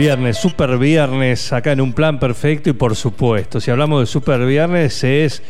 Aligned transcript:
Viernes, 0.00 0.38
super 0.38 0.78
viernes, 0.78 1.52
acá 1.52 1.72
en 1.72 1.80
un 1.82 1.92
plan 1.92 2.18
perfecto 2.18 2.70
y 2.70 2.72
por 2.72 2.96
supuesto, 2.96 3.60
si 3.60 3.70
hablamos 3.70 4.00
de 4.00 4.06
super 4.06 4.46
viernes 4.46 5.04
es 5.04 5.42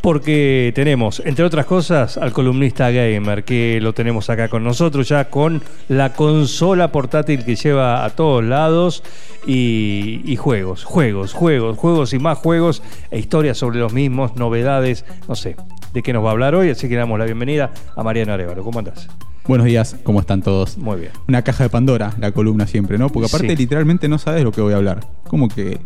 porque 0.00 0.70
tenemos, 0.76 1.20
entre 1.24 1.44
otras 1.44 1.66
cosas, 1.66 2.16
al 2.16 2.30
columnista 2.30 2.92
gamer 2.92 3.42
que 3.42 3.80
lo 3.82 3.94
tenemos 3.94 4.30
acá 4.30 4.46
con 4.46 4.62
nosotros 4.62 5.08
ya 5.08 5.28
con 5.28 5.60
la 5.88 6.12
consola 6.12 6.92
portátil 6.92 7.44
que 7.44 7.56
lleva 7.56 8.04
a 8.04 8.10
todos 8.10 8.44
lados 8.44 9.02
y, 9.44 10.36
juegos, 10.36 10.84
juegos, 10.84 11.32
juegos, 11.32 11.76
juegos 11.76 12.12
y 12.12 12.20
más 12.20 12.38
juegos 12.38 12.84
e 13.10 13.18
historias 13.18 13.58
sobre 13.58 13.80
los 13.80 13.92
mismos, 13.92 14.36
novedades, 14.36 15.04
no 15.26 15.34
sé, 15.34 15.56
de 15.92 16.02
qué 16.04 16.12
nos 16.12 16.24
va 16.24 16.28
a 16.28 16.32
hablar 16.32 16.54
hoy, 16.54 16.70
así 16.70 16.88
que 16.88 16.94
damos 16.94 17.18
la 17.18 17.24
bienvenida 17.24 17.72
a 17.96 18.04
Mariano 18.04 18.34
Arevalo. 18.34 18.62
¿Cómo 18.62 18.78
andás? 18.78 19.08
Buenos 19.48 19.66
días, 19.66 19.96
¿cómo 20.02 20.18
están 20.20 20.42
todos? 20.42 20.76
Muy 20.76 21.00
bien. 21.00 21.12
Una 21.28 21.42
caja 21.42 21.64
de 21.64 21.70
Pandora, 21.70 22.12
la 22.18 22.32
columna 22.32 22.66
siempre, 22.66 22.98
¿no? 22.98 23.08
Porque 23.10 23.28
aparte 23.28 23.50
Sí. 23.50 23.56
literalmente 23.56 24.08
no 24.08 24.18
sabes 24.18 24.42
lo 24.42 24.50
que 24.50 24.60
voy 24.60 24.72
a 24.72 24.76
hablar. 24.76 25.06
Como 25.28 25.48
que 25.48 25.78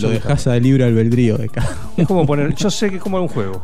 lo 0.00 0.08
dejas 0.08 0.46
a 0.48 0.56
libre 0.56 0.84
albedrío 0.84 1.38
de 1.38 1.48
cada 1.48 1.68
Es 1.96 2.08
como 2.08 2.26
poner, 2.26 2.54
yo 2.56 2.70
sé 2.70 2.90
que 2.90 2.96
es 2.96 3.02
como 3.02 3.20
un 3.20 3.28
juego. 3.28 3.62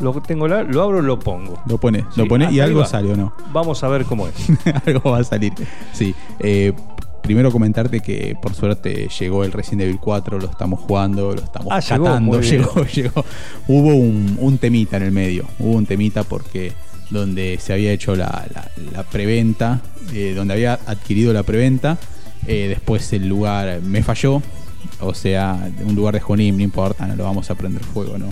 Lo 0.00 0.12
tengo 0.22 0.46
la, 0.48 0.62
lo 0.62 0.80
abro, 0.82 1.02
lo 1.02 1.18
pongo. 1.18 1.60
Lo 1.66 1.76
pones, 1.78 2.04
Sí, 2.14 2.20
lo 2.20 2.28
pones 2.28 2.52
y 2.52 2.60
algo 2.60 2.80
va. 2.80 2.86
sale 2.86 3.12
o 3.12 3.16
no. 3.16 3.34
Vamos 3.52 3.82
a 3.84 3.88
ver 3.88 4.04
cómo 4.04 4.26
es. 4.28 4.34
algo 4.86 5.10
va 5.10 5.18
a 5.18 5.24
salir. 5.24 5.52
Sí. 5.92 6.14
eh, 6.38 6.72
primero 7.22 7.52
comentarte 7.52 8.00
que 8.00 8.36
por 8.40 8.54
suerte 8.54 9.08
llegó 9.20 9.44
el 9.44 9.52
Resident 9.52 9.82
Evil 9.82 9.98
4, 10.00 10.38
lo 10.38 10.46
estamos 10.48 10.80
jugando, 10.80 11.34
lo 11.34 11.42
estamos 11.42 11.68
Ah, 11.70 11.80
llegó, 11.80 12.04
catando. 12.06 12.38
bien. 12.38 12.52
Llegó, 12.52 12.84
llegó. 12.86 13.24
Hubo 13.66 13.88
un, 13.94 14.38
un 14.40 14.56
temita 14.56 14.96
en 14.96 15.02
el 15.02 15.12
medio. 15.12 15.44
Hubo 15.58 15.72
un 15.72 15.84
temita 15.84 16.22
porque 16.22 16.72
donde 17.10 17.58
se 17.60 17.72
había 17.72 17.92
hecho 17.92 18.14
la, 18.16 18.46
la- 18.54 18.70
la 18.92 19.02
preventa, 19.04 19.80
eh, 20.12 20.32
donde 20.36 20.54
había 20.54 20.74
adquirido 20.86 21.32
la 21.32 21.42
preventa, 21.42 21.98
eh, 22.46 22.66
después 22.68 23.12
el 23.12 23.28
lugar 23.28 23.80
me 23.82 24.02
falló. 24.02 24.42
O 25.00 25.14
sea, 25.14 25.70
un 25.84 25.94
lugar 25.94 26.14
de 26.14 26.20
Jonim, 26.20 26.56
no 26.56 26.62
importa, 26.62 27.06
no 27.06 27.16
lo 27.16 27.24
vamos 27.24 27.50
a 27.50 27.54
prender 27.54 27.82
fuego, 27.82 28.18
¿no? 28.18 28.26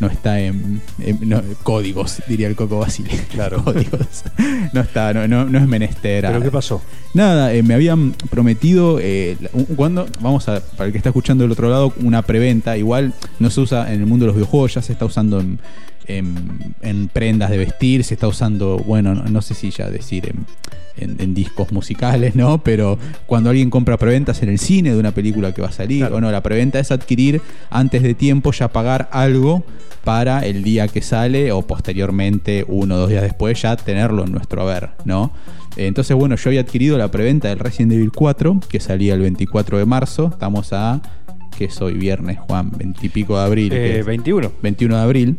No 0.00 0.06
está 0.06 0.40
en, 0.40 0.80
en- 0.98 1.28
no, 1.28 1.42
códigos, 1.62 2.22
diría 2.26 2.48
el 2.48 2.56
Coco 2.56 2.78
Basile. 2.78 3.10
Claro. 3.30 3.62
Códigos. 3.62 4.22
No 4.72 4.80
está, 4.80 5.12
no, 5.12 5.28
no, 5.28 5.44
no 5.44 5.58
es 5.58 5.66
menester. 5.68 6.24
¿Pero 6.26 6.40
qué 6.42 6.50
pasó? 6.50 6.80
Nada, 7.12 7.52
eh, 7.52 7.62
me 7.62 7.74
habían 7.74 8.12
prometido, 8.30 8.98
eh, 9.00 9.36
cuando, 9.76 10.06
vamos 10.20 10.48
a, 10.48 10.60
para 10.60 10.86
el 10.86 10.92
que 10.92 10.98
está 10.98 11.10
escuchando 11.10 11.44
del 11.44 11.52
otro 11.52 11.68
lado, 11.68 11.92
una 12.02 12.22
preventa. 12.22 12.76
Igual 12.78 13.12
no 13.40 13.50
se 13.50 13.60
usa 13.60 13.92
en 13.92 14.00
el 14.00 14.06
mundo 14.06 14.24
de 14.24 14.28
los 14.28 14.36
videojuegos, 14.36 14.74
ya 14.74 14.82
se 14.82 14.92
está 14.94 15.04
usando 15.04 15.38
en, 15.40 15.58
en- 16.18 16.74
en 16.82 17.08
prendas 17.08 17.50
de 17.50 17.58
vestir, 17.58 18.04
se 18.04 18.14
está 18.14 18.28
usando, 18.28 18.78
bueno, 18.78 19.14
no, 19.14 19.24
no 19.24 19.42
sé 19.42 19.54
si 19.54 19.70
ya 19.70 19.90
decir 19.90 20.28
en, 20.28 20.46
en- 20.96 21.20
en 21.20 21.34
discos 21.34 21.72
musicales, 21.72 22.36
¿no? 22.36 22.62
Pero 22.62 22.98
cuando 23.26 23.50
alguien 23.50 23.70
compra 23.70 23.96
preventas 23.96 24.42
en 24.42 24.48
el 24.48 24.58
cine 24.58 24.92
de 24.92 24.98
una 24.98 25.12
película 25.12 25.52
que 25.52 25.62
va 25.62 25.68
a 25.68 25.72
salir, 25.72 26.00
Claro. 26.00 26.16
o 26.16 26.20
no, 26.20 26.30
la 26.30 26.42
preventa 26.42 26.78
es 26.78 26.90
adquirir 26.90 27.40
antes 27.70 28.02
de 28.02 28.14
tiempo 28.14 28.52
ya 28.52 28.68
pagar 28.68 29.08
algo 29.12 29.64
para 30.04 30.40
el 30.46 30.62
día 30.62 30.88
que 30.88 31.02
sale 31.02 31.52
o 31.52 31.62
posteriormente, 31.62 32.64
uno 32.66 32.94
o 32.94 32.98
dos 32.98 33.10
días 33.10 33.22
después, 33.22 33.60
ya 33.60 33.76
tenerlo 33.76 34.24
en 34.24 34.32
nuestro 34.32 34.62
haber, 34.62 34.90
¿no? 35.04 35.30
Entonces, 35.76 36.16
bueno, 36.16 36.36
yo 36.36 36.50
había 36.50 36.62
adquirido 36.62 36.98
la 36.98 37.10
preventa 37.10 37.48
del 37.48 37.58
Resident 37.58 37.92
Evil 37.92 38.10
4, 38.12 38.60
que 38.68 38.80
salía 38.80 39.14
el 39.14 39.20
24 39.20 39.78
de 39.78 39.84
marzo. 39.86 40.28
Estamos 40.32 40.72
a, 40.72 41.00
que 41.56 41.66
es 41.66 41.80
hoy 41.80 41.94
viernes, 41.94 42.38
Juan, 42.40 42.72
20 42.76 43.06
y 43.06 43.08
pico 43.08 43.38
de 43.38 43.44
abril. 43.44 43.72
Eh, 43.72 44.00
es 44.00 44.06
21. 44.06 44.50
21 44.62 44.96
de 44.96 45.02
abril. 45.02 45.36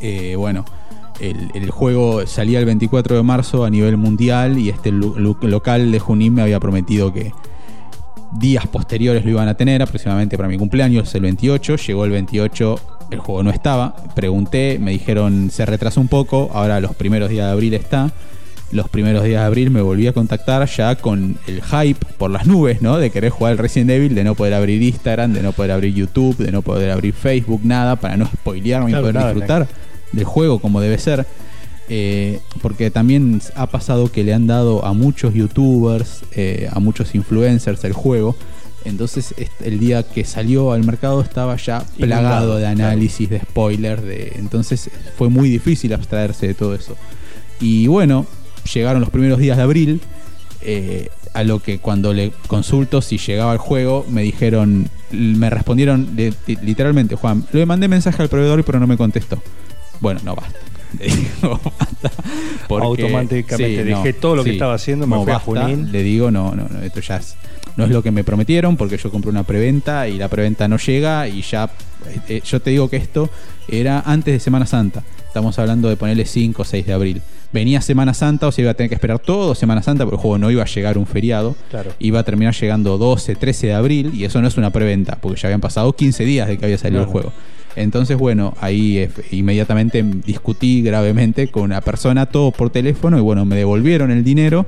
Eh, 0.00 0.34
bueno, 0.36 0.64
el, 1.20 1.50
el 1.54 1.70
juego 1.70 2.26
salía 2.26 2.58
el 2.58 2.64
24 2.64 3.16
de 3.16 3.22
marzo 3.22 3.64
a 3.64 3.70
nivel 3.70 3.96
mundial 3.96 4.58
y 4.58 4.70
este 4.70 4.90
local 4.92 5.92
de 5.92 5.98
Junín 5.98 6.34
me 6.34 6.42
había 6.42 6.58
prometido 6.58 7.12
que 7.12 7.32
días 8.38 8.66
posteriores 8.66 9.24
lo 9.24 9.30
iban 9.30 9.48
a 9.48 9.54
tener, 9.54 9.82
aproximadamente 9.82 10.36
para 10.36 10.48
mi 10.48 10.58
cumpleaños, 10.58 11.14
el 11.14 11.22
28. 11.22 11.76
Llegó 11.76 12.04
el 12.04 12.10
28, 12.10 12.80
el 13.10 13.18
juego 13.18 13.42
no 13.42 13.50
estaba. 13.50 13.94
Pregunté, 14.14 14.78
me 14.80 14.90
dijeron 14.90 15.50
se 15.50 15.66
retrasó 15.66 16.00
un 16.00 16.08
poco, 16.08 16.50
ahora 16.52 16.80
los 16.80 16.94
primeros 16.94 17.30
días 17.30 17.46
de 17.46 17.52
abril 17.52 17.74
está. 17.74 18.10
Los 18.70 18.88
primeros 18.88 19.22
días 19.24 19.42
de 19.42 19.46
abril 19.46 19.70
me 19.70 19.82
volví 19.82 20.06
a 20.06 20.14
contactar 20.14 20.66
ya 20.66 20.96
con 20.96 21.36
el 21.46 21.62
hype 21.62 22.06
por 22.16 22.30
las 22.30 22.46
nubes, 22.46 22.80
¿no? 22.80 22.96
De 22.96 23.10
querer 23.10 23.28
jugar 23.28 23.52
el 23.52 23.58
Resident 23.58 23.90
Evil, 23.90 24.14
de 24.14 24.24
no 24.24 24.34
poder 24.34 24.54
abrir 24.54 24.82
Instagram, 24.82 25.34
de 25.34 25.42
no 25.42 25.52
poder 25.52 25.72
abrir 25.72 25.92
YouTube, 25.92 26.38
de 26.38 26.50
no 26.50 26.62
poder 26.62 26.90
abrir 26.90 27.12
Facebook, 27.12 27.60
nada, 27.64 27.96
para 27.96 28.16
no 28.16 28.24
spoilearme 28.24 28.92
y 28.92 28.94
poder 28.94 29.18
disfrutar 29.18 29.68
del 30.12 30.24
juego 30.24 30.58
como 30.58 30.80
debe 30.80 30.98
ser. 30.98 31.26
Eh, 31.88 32.40
porque 32.62 32.90
también 32.90 33.42
ha 33.54 33.66
pasado 33.66 34.10
que 34.10 34.24
le 34.24 34.32
han 34.32 34.46
dado 34.46 34.84
a 34.84 34.92
muchos 34.92 35.34
youtubers, 35.34 36.22
eh, 36.32 36.68
a 36.72 36.80
muchos 36.80 37.14
influencers 37.14 37.84
el 37.84 37.92
juego. 37.92 38.36
Entonces 38.84 39.34
el 39.60 39.78
día 39.78 40.02
que 40.02 40.24
salió 40.24 40.72
al 40.72 40.84
mercado 40.84 41.20
estaba 41.20 41.56
ya 41.56 41.84
plagado 41.98 42.56
de 42.56 42.66
análisis, 42.66 43.28
de 43.28 43.40
spoilers. 43.40 44.02
De, 44.02 44.32
entonces 44.36 44.90
fue 45.16 45.28
muy 45.28 45.48
difícil 45.48 45.92
abstraerse 45.92 46.46
de 46.48 46.54
todo 46.54 46.74
eso. 46.74 46.96
Y 47.60 47.86
bueno, 47.86 48.26
llegaron 48.72 49.00
los 49.00 49.10
primeros 49.10 49.38
días 49.38 49.56
de 49.56 49.62
abril. 49.62 50.00
eh, 50.64 51.08
a 51.34 51.44
lo 51.44 51.60
que 51.60 51.78
cuando 51.78 52.12
le 52.12 52.32
consulto 52.46 53.00
si 53.00 53.18
llegaba 53.18 53.52
el 53.52 53.58
juego, 53.58 54.04
me 54.08 54.22
dijeron, 54.22 54.88
me 55.10 55.50
respondieron 55.50 56.08
literalmente, 56.62 57.16
Juan, 57.16 57.44
le 57.52 57.66
mandé 57.66 57.88
mensaje 57.88 58.22
al 58.22 58.28
proveedor 58.28 58.64
pero 58.64 58.78
no 58.80 58.86
me 58.86 58.96
contestó. 58.96 59.40
Bueno, 60.02 60.20
no 60.24 60.34
basta. 60.34 60.58
Le 60.98 61.06
digo, 61.06 61.58
basta. 61.78 62.10
porque- 62.68 62.84
Automáticamente 62.86 63.84
dejé 63.84 64.12
todo 64.12 64.36
lo 64.36 64.44
que 64.44 64.50
estaba 64.50 64.74
haciendo, 64.74 65.06
me 65.06 65.16
no, 65.16 65.22
fui 65.22 65.32
a 65.32 65.36
basta. 65.36 65.62
Junín. 65.62 65.90
Le 65.90 66.02
digo, 66.02 66.30
no, 66.30 66.54
no, 66.54 66.68
no, 66.68 66.82
esto 66.82 67.00
ya 67.00 67.16
es, 67.16 67.36
no 67.76 67.84
es 67.84 67.90
lo 67.90 68.02
que 68.02 68.10
me 68.10 68.24
prometieron 68.24 68.76
porque 68.76 68.98
yo 68.98 69.10
compré 69.10 69.30
una 69.30 69.44
preventa 69.44 70.06
y 70.08 70.18
la 70.18 70.28
preventa 70.28 70.68
no 70.68 70.76
llega 70.76 71.26
y 71.28 71.40
ya, 71.40 71.70
eh, 72.06 72.18
eh, 72.28 72.42
yo 72.44 72.60
te 72.60 72.70
digo 72.70 72.90
que 72.90 72.96
esto 72.98 73.30
era 73.68 74.00
antes 74.04 74.34
de 74.34 74.40
Semana 74.40 74.66
Santa. 74.66 75.02
Estamos 75.26 75.58
hablando 75.58 75.88
de 75.88 75.96
ponerle 75.96 76.26
5 76.26 76.60
o 76.60 76.64
6 76.66 76.84
de 76.84 76.92
abril. 76.92 77.22
Venía 77.54 77.80
Semana 77.80 78.12
Santa, 78.12 78.48
o 78.48 78.52
sea, 78.52 78.62
iba 78.62 78.72
a 78.72 78.74
tener 78.74 78.90
que 78.90 78.96
esperar 78.96 79.18
todo 79.18 79.54
Semana 79.54 79.82
Santa, 79.82 80.04
porque 80.04 80.16
el 80.16 80.20
juego 80.20 80.36
no 80.36 80.50
iba 80.50 80.62
a 80.62 80.66
llegar 80.66 80.98
un 80.98 81.06
feriado. 81.06 81.56
Claro. 81.70 81.92
Iba 81.98 82.20
a 82.20 82.22
terminar 82.22 82.54
llegando 82.54 82.98
12, 82.98 83.34
13 83.36 83.68
de 83.68 83.72
abril, 83.74 84.10
y 84.14 84.24
eso 84.24 84.42
no 84.42 84.48
es 84.48 84.58
una 84.58 84.70
preventa, 84.70 85.16
porque 85.22 85.40
ya 85.40 85.48
habían 85.48 85.60
pasado 85.62 85.94
15 85.94 86.24
días 86.24 86.48
de 86.48 86.58
que 86.58 86.64
había 86.66 86.76
salido 86.76 87.02
el 87.02 87.08
juego. 87.08 87.32
Entonces, 87.76 88.16
bueno, 88.18 88.54
ahí 88.60 89.08
inmediatamente 89.30 90.02
discutí 90.02 90.82
gravemente 90.82 91.48
con 91.48 91.64
una 91.64 91.80
persona, 91.80 92.26
todo 92.26 92.50
por 92.50 92.70
teléfono, 92.70 93.18
y 93.18 93.22
bueno, 93.22 93.44
me 93.44 93.56
devolvieron 93.56 94.10
el 94.10 94.24
dinero 94.24 94.66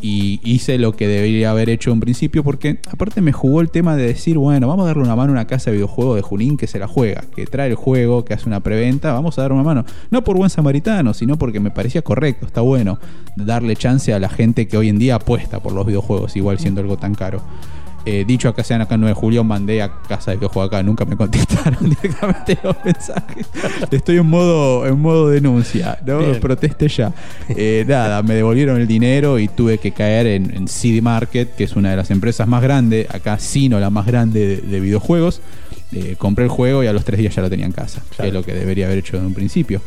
y 0.00 0.40
hice 0.44 0.78
lo 0.78 0.92
que 0.92 1.08
debería 1.08 1.50
haber 1.50 1.70
hecho 1.70 1.90
en 1.90 2.00
principio, 2.00 2.44
porque 2.44 2.78
aparte 2.90 3.20
me 3.20 3.32
jugó 3.32 3.60
el 3.60 3.70
tema 3.70 3.96
de 3.96 4.06
decir, 4.06 4.38
bueno, 4.38 4.68
vamos 4.68 4.84
a 4.84 4.88
darle 4.88 5.02
una 5.02 5.16
mano 5.16 5.30
a 5.30 5.32
una 5.32 5.46
casa 5.46 5.70
de 5.70 5.76
videojuegos 5.76 6.16
de 6.16 6.22
Junín 6.22 6.56
que 6.56 6.66
se 6.66 6.78
la 6.78 6.86
juega, 6.86 7.24
que 7.34 7.46
trae 7.46 7.68
el 7.68 7.74
juego, 7.74 8.24
que 8.24 8.34
hace 8.34 8.46
una 8.46 8.60
preventa, 8.60 9.12
vamos 9.12 9.38
a 9.38 9.42
dar 9.42 9.52
una 9.52 9.62
mano. 9.62 9.84
No 10.10 10.22
por 10.24 10.36
buen 10.36 10.50
samaritano, 10.50 11.14
sino 11.14 11.36
porque 11.36 11.60
me 11.60 11.70
parecía 11.70 12.02
correcto, 12.02 12.46
está 12.46 12.60
bueno 12.60 12.98
darle 13.36 13.76
chance 13.76 14.12
a 14.12 14.18
la 14.18 14.28
gente 14.28 14.68
que 14.68 14.76
hoy 14.76 14.88
en 14.88 14.98
día 14.98 15.16
apuesta 15.16 15.60
por 15.60 15.72
los 15.72 15.86
videojuegos, 15.86 16.36
igual 16.36 16.58
siendo 16.58 16.80
algo 16.80 16.96
tan 16.96 17.14
caro. 17.14 17.42
Eh, 18.10 18.24
dicho 18.26 18.48
acá 18.48 18.64
sean 18.64 18.80
acá 18.80 18.94
en 18.94 19.02
9 19.02 19.14
de 19.14 19.20
julio, 19.20 19.44
mandé 19.44 19.82
a 19.82 19.92
casa 20.08 20.30
de 20.30 20.38
que 20.38 20.46
juega 20.46 20.66
acá, 20.66 20.82
nunca 20.82 21.04
me 21.04 21.14
contestaron 21.14 21.78
directamente 21.90 22.58
los 22.62 22.74
mensajes. 22.82 23.46
Estoy 23.90 24.16
en 24.16 24.26
modo, 24.26 24.86
en 24.86 24.98
modo 24.98 25.28
denuncia, 25.28 25.98
¿no? 26.06 26.20
Bien. 26.20 26.40
Proteste 26.40 26.88
ya. 26.88 27.12
Eh, 27.50 27.84
nada, 27.86 28.22
me 28.22 28.34
devolvieron 28.34 28.80
el 28.80 28.86
dinero 28.86 29.38
y 29.38 29.48
tuve 29.48 29.76
que 29.76 29.92
caer 29.92 30.26
en, 30.26 30.56
en 30.56 30.68
CD 30.68 31.02
Market, 31.02 31.54
que 31.54 31.64
es 31.64 31.76
una 31.76 31.90
de 31.90 31.98
las 31.98 32.10
empresas 32.10 32.48
más 32.48 32.62
grandes, 32.62 33.12
acá 33.14 33.38
Sino 33.38 33.78
la 33.78 33.90
más 33.90 34.06
grande 34.06 34.46
de, 34.46 34.56
de 34.62 34.80
videojuegos. 34.80 35.42
Eh, 35.92 36.16
compré 36.16 36.44
el 36.44 36.50
juego 36.50 36.82
y 36.82 36.86
a 36.86 36.94
los 36.94 37.04
tres 37.04 37.18
días 37.18 37.34
ya 37.34 37.42
lo 37.42 37.50
tenía 37.50 37.66
en 37.66 37.72
casa, 37.72 38.02
que 38.16 38.28
es 38.28 38.32
lo 38.32 38.42
que 38.42 38.54
debería 38.54 38.86
haber 38.86 38.98
hecho 38.98 39.18
en 39.18 39.26
un 39.26 39.34
principio. 39.34 39.82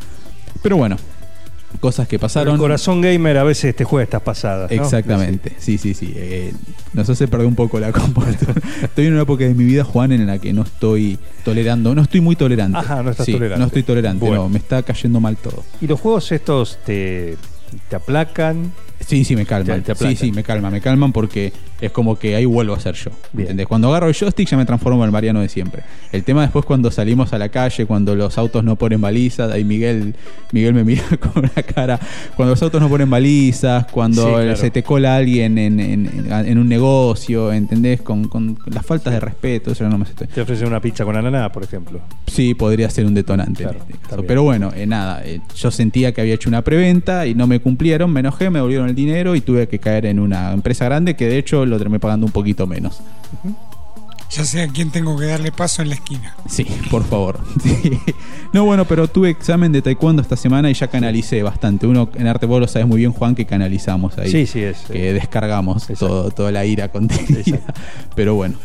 Pero 0.61 0.77
bueno, 0.77 0.97
cosas 1.79 2.07
que 2.07 2.19
pasaron. 2.19 2.53
El 2.55 2.59
corazón 2.59 3.01
gamer 3.01 3.37
a 3.37 3.43
veces 3.43 3.75
te 3.75 3.83
juega 3.83 4.03
estas 4.03 4.21
pasadas. 4.21 4.69
¿no? 4.71 4.81
Exactamente, 4.83 5.53
sí, 5.57 5.77
sí, 5.77 5.93
sí. 5.93 6.13
Eh, 6.15 6.53
nos 6.93 7.09
hace 7.09 7.27
perder 7.27 7.47
un 7.47 7.55
poco 7.55 7.79
la 7.79 7.91
compostura. 7.93 8.53
estoy 8.83 9.07
en 9.07 9.13
una 9.13 9.23
época 9.23 9.43
de 9.45 9.53
mi 9.53 9.63
vida, 9.63 9.83
Juan, 9.83 10.11
en 10.11 10.27
la 10.27 10.37
que 10.39 10.53
no 10.53 10.63
estoy 10.63 11.17
tolerando, 11.43 11.95
no 11.95 12.01
estoy 12.01 12.21
muy 12.21 12.35
tolerante. 12.35 12.77
Ajá, 12.77 13.01
no 13.03 13.11
estás 13.11 13.25
Sí, 13.25 13.31
tolerante. 13.33 13.59
No 13.59 13.65
estoy 13.67 13.83
tolerante, 13.83 14.25
Bueno. 14.25 14.43
no, 14.43 14.49
me 14.49 14.57
está 14.59 14.83
cayendo 14.83 15.19
mal 15.19 15.37
todo. 15.37 15.63
Y 15.81 15.87
los 15.87 15.99
juegos 15.99 16.31
estos 16.31 16.77
te, 16.85 17.37
te 17.89 17.95
aplacan, 17.95 18.71
Sí, 19.05 19.23
sí, 19.25 19.35
me 19.35 19.45
calman. 19.45 19.81
Te- 19.83 19.93
te 19.93 20.07
sí, 20.07 20.15
sí, 20.15 20.31
me 20.31 20.43
calman, 20.43 20.71
me 20.71 20.81
calman 20.81 21.11
porque 21.11 21.51
es 21.81 21.91
como 21.91 22.17
que 22.17 22.35
ahí 22.35 22.45
vuelvo 22.45 22.73
a 22.75 22.79
ser 22.79 22.95
yo. 22.95 23.11
Bien. 23.33 23.41
¿entendés? 23.47 23.67
Cuando 23.67 23.89
agarro 23.89 24.07
el 24.07 24.13
joystick 24.15 24.47
ya 24.47 24.57
me 24.57 24.65
transformo 24.65 24.99
en 25.03 25.05
el 25.07 25.11
Mariano 25.11 25.41
de 25.41 25.49
siempre. 25.49 25.83
El 26.11 26.23
tema 26.23 26.41
después 26.43 26.65
cuando 26.65 26.91
salimos 26.91 27.33
a 27.33 27.37
la 27.37 27.49
calle, 27.49 27.85
cuando 27.85 28.15
los 28.15 28.37
autos 28.37 28.63
no 28.63 28.75
ponen 28.75 29.01
balizas, 29.01 29.51
ahí 29.51 29.63
Miguel, 29.63 30.15
Miguel 30.51 30.73
me 30.73 30.83
mira 30.83 31.03
con 31.19 31.43
una 31.43 31.63
cara. 31.63 31.99
Cuando 32.35 32.51
los 32.53 32.61
autos 32.61 32.79
no 32.81 32.89
ponen 32.89 33.09
balizas, 33.09 33.85
cuando 33.91 34.23
Sí, 34.25 34.31
claro. 34.31 34.55
se 34.55 34.71
te 34.71 34.83
cola 34.83 35.15
alguien 35.15 35.57
en, 35.57 35.79
en- 35.79 36.31
en- 36.31 36.57
un 36.57 36.69
negocio, 36.69 37.51
¿entendés? 37.51 38.01
Con, 38.01 38.27
con 38.27 38.57
las 38.67 38.85
faltas 38.85 39.13
de 39.13 39.19
respeto, 39.19 39.71
eso 39.71 39.87
no 39.89 39.97
me 39.97 40.05
sé. 40.05 40.13
Te 40.27 40.41
ofrecen 40.41 40.67
una 40.67 40.79
pizza 40.79 41.03
con 41.05 41.15
ananá, 41.15 41.51
por 41.51 41.63
ejemplo. 41.63 41.99
Sí, 42.27 42.53
podría 42.53 42.89
ser 42.89 43.05
un 43.05 43.13
detonante 43.13 43.63
Claro, 43.63 43.79
en 43.87 43.93
este 43.93 44.07
caso. 44.07 44.23
Pero 44.27 44.43
bueno, 44.43 44.71
eh, 44.75 44.85
nada, 44.85 45.21
eh, 45.25 45.41
yo 45.55 45.71
sentía 45.71 46.11
que 46.13 46.21
había 46.21 46.35
hecho 46.35 46.49
una 46.49 46.61
preventa 46.61 47.25
y 47.25 47.33
no 47.33 47.47
me 47.47 47.59
cumplieron, 47.59 48.11
me 48.13 48.19
enojé, 48.19 48.49
me 48.49 48.59
devolvieron 48.59 48.89
el 48.91 48.95
dinero 48.95 49.35
y 49.35 49.41
tuve 49.41 49.67
que 49.67 49.79
caer 49.79 50.05
en 50.05 50.19
una 50.19 50.51
empresa 50.53 50.85
grande 50.85 51.15
que 51.15 51.27
de 51.27 51.37
hecho 51.39 51.65
lo 51.65 51.77
terminé 51.79 51.99
pagando 51.99 52.25
un 52.27 52.31
poquito 52.31 52.67
menos. 52.67 53.01
Ya 54.29 54.45
sé 54.45 54.61
a 54.61 54.67
quién 54.69 54.91
tengo 54.91 55.17
que 55.19 55.25
darle 55.25 55.51
paso 55.51 55.81
en 55.81 55.89
la 55.89 55.95
esquina. 55.95 56.33
Sí, 56.47 56.65
por 56.89 57.03
favor. 57.03 57.39
Sí. 57.63 57.99
No, 58.53 58.65
bueno, 58.65 58.85
pero 58.85 59.07
tuve 59.07 59.29
examen 59.29 59.71
de 59.71 59.81
taekwondo 59.81 60.21
esta 60.21 60.35
semana 60.35 60.69
y 60.69 60.73
ya 60.73 60.87
canalicé 60.87 61.41
bastante. 61.41 61.87
Uno 61.87 62.09
en 62.15 62.27
arte 62.27 62.45
vos 62.45 62.59
lo 62.59 62.67
sabes 62.67 62.87
muy 62.87 62.97
bien, 62.97 63.11
Juan, 63.13 63.33
que 63.35 63.45
canalizamos 63.45 64.17
ahí. 64.17 64.29
Sí, 64.31 64.45
sí, 64.45 64.61
es. 64.61 64.77
Que 64.91 65.13
descargamos 65.13 65.87
todo, 65.97 66.31
toda 66.31 66.51
la 66.51 66.65
ira 66.65 66.89
contenida. 66.89 67.39
Exacto. 67.39 67.73
Pero 68.15 68.35
bueno. 68.35 68.55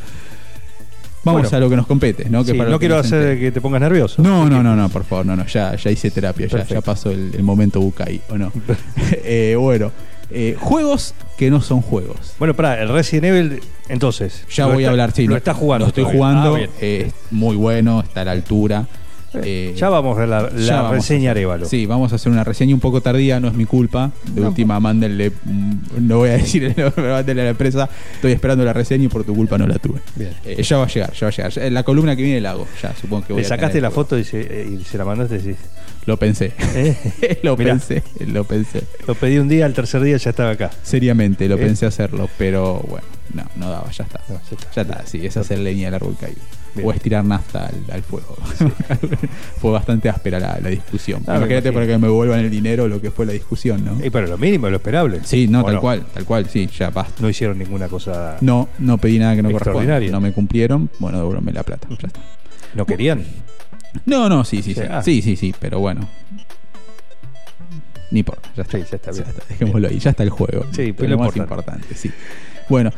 Vamos 1.24 1.42
Bueno. 1.42 1.56
a 1.56 1.60
lo 1.60 1.70
que 1.70 1.76
nos 1.76 1.86
compete, 1.88 2.30
¿no? 2.30 2.44
Que 2.44 2.52
Sí, 2.52 2.58
para 2.58 2.70
no 2.70 2.78
que 2.78 2.86
quiero 2.86 3.00
hacer 3.00 3.38
que 3.40 3.50
te 3.50 3.60
pongas 3.60 3.80
nervioso. 3.80 4.22
No, 4.22 4.48
no, 4.48 4.62
no, 4.62 4.76
no, 4.76 4.88
por 4.88 5.02
favor, 5.02 5.26
no, 5.26 5.34
no, 5.34 5.44
ya, 5.46 5.74
ya 5.74 5.90
hice 5.90 6.10
terapia, 6.12 6.46
ya, 6.46 6.64
ya 6.64 6.80
pasó 6.80 7.10
el, 7.10 7.32
el 7.34 7.42
momento 7.42 7.80
Bukai, 7.80 8.20
¿o 8.30 8.38
no? 8.38 8.52
Eh, 9.24 9.56
bueno, 9.58 9.90
eh, 10.30 10.56
juegos 10.58 11.14
que 11.36 11.50
no 11.50 11.60
son 11.60 11.82
juegos. 11.82 12.34
Bueno, 12.38 12.54
para 12.54 12.80
el 12.82 12.88
Resident 12.88 13.24
Evil, 13.26 13.60
entonces. 13.88 14.44
Ya 14.54 14.66
voy 14.66 14.78
está- 14.82 14.88
a 14.88 14.90
hablar, 14.90 15.12
sí. 15.12 15.24
Lo 15.26 15.30
no- 15.32 15.36
estás 15.36 15.56
jugando. 15.56 15.84
Lo 15.84 15.88
estoy 15.88 16.04
todavía. 16.04 16.18
jugando, 16.18 16.56
Ah, 16.56 16.68
es 16.80 17.12
muy 17.30 17.56
bueno, 17.56 18.00
está 18.00 18.22
a 18.22 18.24
la 18.24 18.32
altura. 18.32 18.86
Eh, 19.44 19.74
ya 19.76 19.88
vamos 19.88 20.18
a 20.18 20.26
la, 20.26 20.50
la 20.50 20.82
vamos 20.82 20.92
reseña 20.96 21.30
Arevalo. 21.32 21.66
Sí, 21.66 21.86
vamos 21.86 22.12
a 22.12 22.16
hacer 22.16 22.30
una 22.32 22.44
reseña 22.44 22.74
un 22.74 22.80
poco 22.80 23.00
tardía, 23.00 23.40
no 23.40 23.48
es 23.48 23.54
mi 23.54 23.64
culpa. 23.66 24.10
De 24.32 24.40
No. 24.40 24.48
última, 24.48 24.78
mándenle, 24.80 25.30
mm, 25.44 25.72
no 26.00 26.18
voy 26.18 26.30
a 26.30 26.32
decir 26.38 26.64
el 26.64 26.74
nombre, 26.76 27.10
mándenle 27.10 27.42
a 27.42 27.44
la 27.44 27.50
empresa. 27.50 27.88
Estoy 28.14 28.32
esperando 28.32 28.64
la 28.64 28.72
reseña 28.72 29.04
y 29.04 29.08
por 29.08 29.24
tu 29.24 29.34
culpa 29.34 29.58
no 29.58 29.66
la 29.66 29.78
tuve. 29.78 30.00
Bien. 30.14 30.30
Eh, 30.44 30.62
ya 30.62 30.76
va 30.78 30.84
a 30.84 30.88
llegar, 30.88 31.12
ya 31.12 31.26
va 31.26 31.28
a 31.28 31.48
llegar. 31.48 31.72
La 31.72 31.82
columna 31.82 32.16
que 32.16 32.22
viene 32.22 32.40
la 32.40 32.52
hago, 32.52 32.66
ya 32.82 32.94
supongo 32.94 33.26
que 33.26 33.32
voy 33.32 33.42
Le 33.42 33.48
sacaste 33.48 33.80
la 33.80 33.90
foto 33.90 34.18
y 34.18 34.24
se, 34.24 34.40
eh, 34.40 34.78
y 34.80 34.84
se 34.84 34.96
la 34.98 35.04
mandaste 35.04 35.38
decís, 35.38 35.56
Lo 36.06 36.16
pensé. 36.18 36.52
¿eh? 36.74 37.38
lo 37.42 37.56
Mirá. 37.56 37.72
pensé, 37.72 38.02
lo 38.26 38.44
pensé. 38.44 38.82
Lo 39.06 39.14
pedí 39.14 39.38
un 39.38 39.48
día, 39.48 39.66
al 39.66 39.74
tercer 39.74 40.00
día 40.02 40.16
ya 40.16 40.30
estaba 40.30 40.50
acá. 40.50 40.70
Seriamente, 40.82 41.48
lo 41.48 41.58
pensé 41.58 41.86
hacerlo, 41.86 42.28
pero 42.38 42.84
bueno, 42.88 43.06
no, 43.34 43.44
no 43.56 43.70
daba, 43.70 43.90
ya 43.90 44.04
está. 44.04 44.20
No, 44.28 44.34
ya 44.36 44.56
está. 44.56 44.66
Ya 44.74 44.82
está, 44.82 45.06
sí, 45.06 45.26
es 45.26 45.36
hacer 45.36 45.58
leña 45.58 45.86
del 45.86 45.94
árbol 45.94 46.16
caído. 46.20 46.40
Bien. 46.76 46.88
O 46.88 46.92
estirar 46.92 47.24
nafta 47.24 47.66
al, 47.66 47.84
al 47.92 48.02
fuego. 48.02 48.36
fue 49.60 49.70
bastante 49.70 50.08
áspera 50.08 50.38
la, 50.38 50.58
la 50.62 50.68
discusión. 50.70 51.22
Ah, 51.26 51.36
Imagínate 51.38 51.72
para 51.72 51.86
que 51.86 51.98
me 51.98 52.08
vuelvan 52.08 52.40
el 52.40 52.50
dinero 52.50 52.86
lo 52.88 53.00
que 53.00 53.10
fue 53.10 53.26
la 53.26 53.32
discusión, 53.32 53.84
¿no? 53.84 54.04
Y 54.04 54.10
pero 54.10 54.26
lo 54.26 54.38
mínimo, 54.38 54.68
lo 54.68 54.76
esperable. 54.76 55.20
Sí, 55.24 55.48
no, 55.48 55.60
¿O 55.62 55.64
tal 55.64 55.80
cual, 55.80 56.06
tal 56.12 56.24
cual, 56.24 56.48
sí, 56.48 56.66
ya 56.68 56.90
basta. 56.90 57.14
No 57.22 57.28
hicieron 57.28 57.58
ninguna 57.58 57.88
cosa. 57.88 58.36
No, 58.40 58.68
no 58.78 58.98
pedí 58.98 59.18
nada 59.18 59.34
que 59.36 59.42
no. 59.42 59.50
Extraordinario. 59.50 60.12
No 60.12 60.20
me 60.20 60.32
cumplieron, 60.32 60.90
bueno, 60.98 61.18
devuélveme 61.18 61.52
la 61.52 61.62
plata. 61.62 61.88
Ya 61.90 62.06
está. 62.06 62.20
¿No 62.74 62.84
querían? 62.86 63.24
No, 64.04 64.28
no, 64.28 64.44
sí, 64.44 64.58
sí, 64.62 64.74
Sí, 64.74 64.80
sí. 64.82 64.86
ah. 64.90 65.02
Sí, 65.02 65.22
sí, 65.22 65.36
sí, 65.36 65.54
pero 65.58 65.80
bueno. 65.80 66.06
Ni 68.10 68.20
importa, 68.20 68.48
ya 68.56 68.62
está. 68.62 68.78
Sí, 68.78 68.84
ya 68.90 68.96
está 68.96 69.10
bien. 69.10 69.24
dejémoslo 69.48 69.88
ahí, 69.88 69.98
ya 69.98 70.10
está 70.10 70.22
el 70.22 70.30
juego. 70.30 70.64
Sí, 70.72 70.92
pues 70.92 71.08
lo 71.10 71.16
lo 71.16 71.22
más 71.24 71.36
importante. 71.36 71.72
importante, 71.72 71.94
sí. 71.96 72.10
Bueno, 72.68 72.90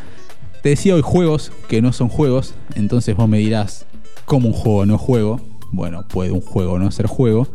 te 0.62 0.70
decía 0.70 0.94
hoy 0.94 1.02
juegos 1.02 1.52
que 1.68 1.82
no 1.82 1.92
son 1.92 2.08
juegos, 2.08 2.54
entonces 2.74 3.16
vos 3.16 3.28
me 3.28 3.38
dirás, 3.38 3.86
¿cómo 4.24 4.48
un 4.48 4.54
juego 4.54 4.86
no 4.86 4.98
juego? 4.98 5.40
Bueno, 5.70 6.06
puede 6.08 6.30
un 6.30 6.40
juego 6.40 6.78
no 6.78 6.90
ser 6.90 7.06
juego, 7.06 7.48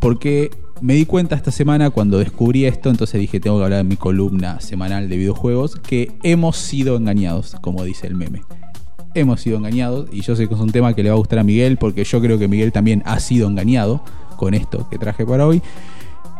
porque 0.00 0.50
me 0.80 0.94
di 0.94 1.04
cuenta 1.06 1.36
esta 1.36 1.50
semana 1.50 1.90
cuando 1.90 2.18
descubrí 2.18 2.64
esto, 2.64 2.90
entonces 2.90 3.20
dije, 3.20 3.40
tengo 3.40 3.58
que 3.58 3.64
hablar 3.64 3.80
en 3.80 3.88
mi 3.88 3.96
columna 3.96 4.60
semanal 4.60 5.08
de 5.08 5.16
videojuegos, 5.16 5.76
que 5.76 6.12
hemos 6.22 6.56
sido 6.56 6.96
engañados, 6.96 7.56
como 7.60 7.84
dice 7.84 8.06
el 8.06 8.14
meme. 8.14 8.42
Hemos 9.14 9.40
sido 9.40 9.56
engañados, 9.56 10.08
y 10.12 10.20
yo 10.22 10.36
sé 10.36 10.48
que 10.48 10.54
es 10.54 10.60
un 10.60 10.70
tema 10.70 10.94
que 10.94 11.02
le 11.02 11.10
va 11.10 11.16
a 11.16 11.18
gustar 11.18 11.38
a 11.38 11.44
Miguel, 11.44 11.76
porque 11.78 12.04
yo 12.04 12.20
creo 12.20 12.38
que 12.38 12.48
Miguel 12.48 12.72
también 12.72 13.02
ha 13.06 13.20
sido 13.20 13.48
engañado 13.48 14.02
con 14.36 14.54
esto 14.54 14.88
que 14.88 14.98
traje 14.98 15.26
para 15.26 15.46
hoy 15.46 15.62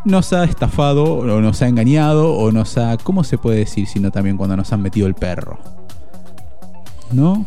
nos 0.05 0.33
ha 0.33 0.45
estafado 0.45 1.05
o 1.05 1.41
nos 1.41 1.61
ha 1.61 1.69
engañado 1.69 2.33
o 2.35 2.53
nos 2.53 2.79
ha... 2.79 2.97
¿Cómo 2.99 3.25
se 3.25 3.37
puede 3.37 3.59
decir 3.59 3.87
sino 3.87 4.11
también 4.11 4.37
cuando 4.37 4.57
nos 4.57 4.73
han 4.73 4.81
metido 4.81 5.07
el 5.07 5.15
perro? 5.15 5.59
¿No? 7.13 7.47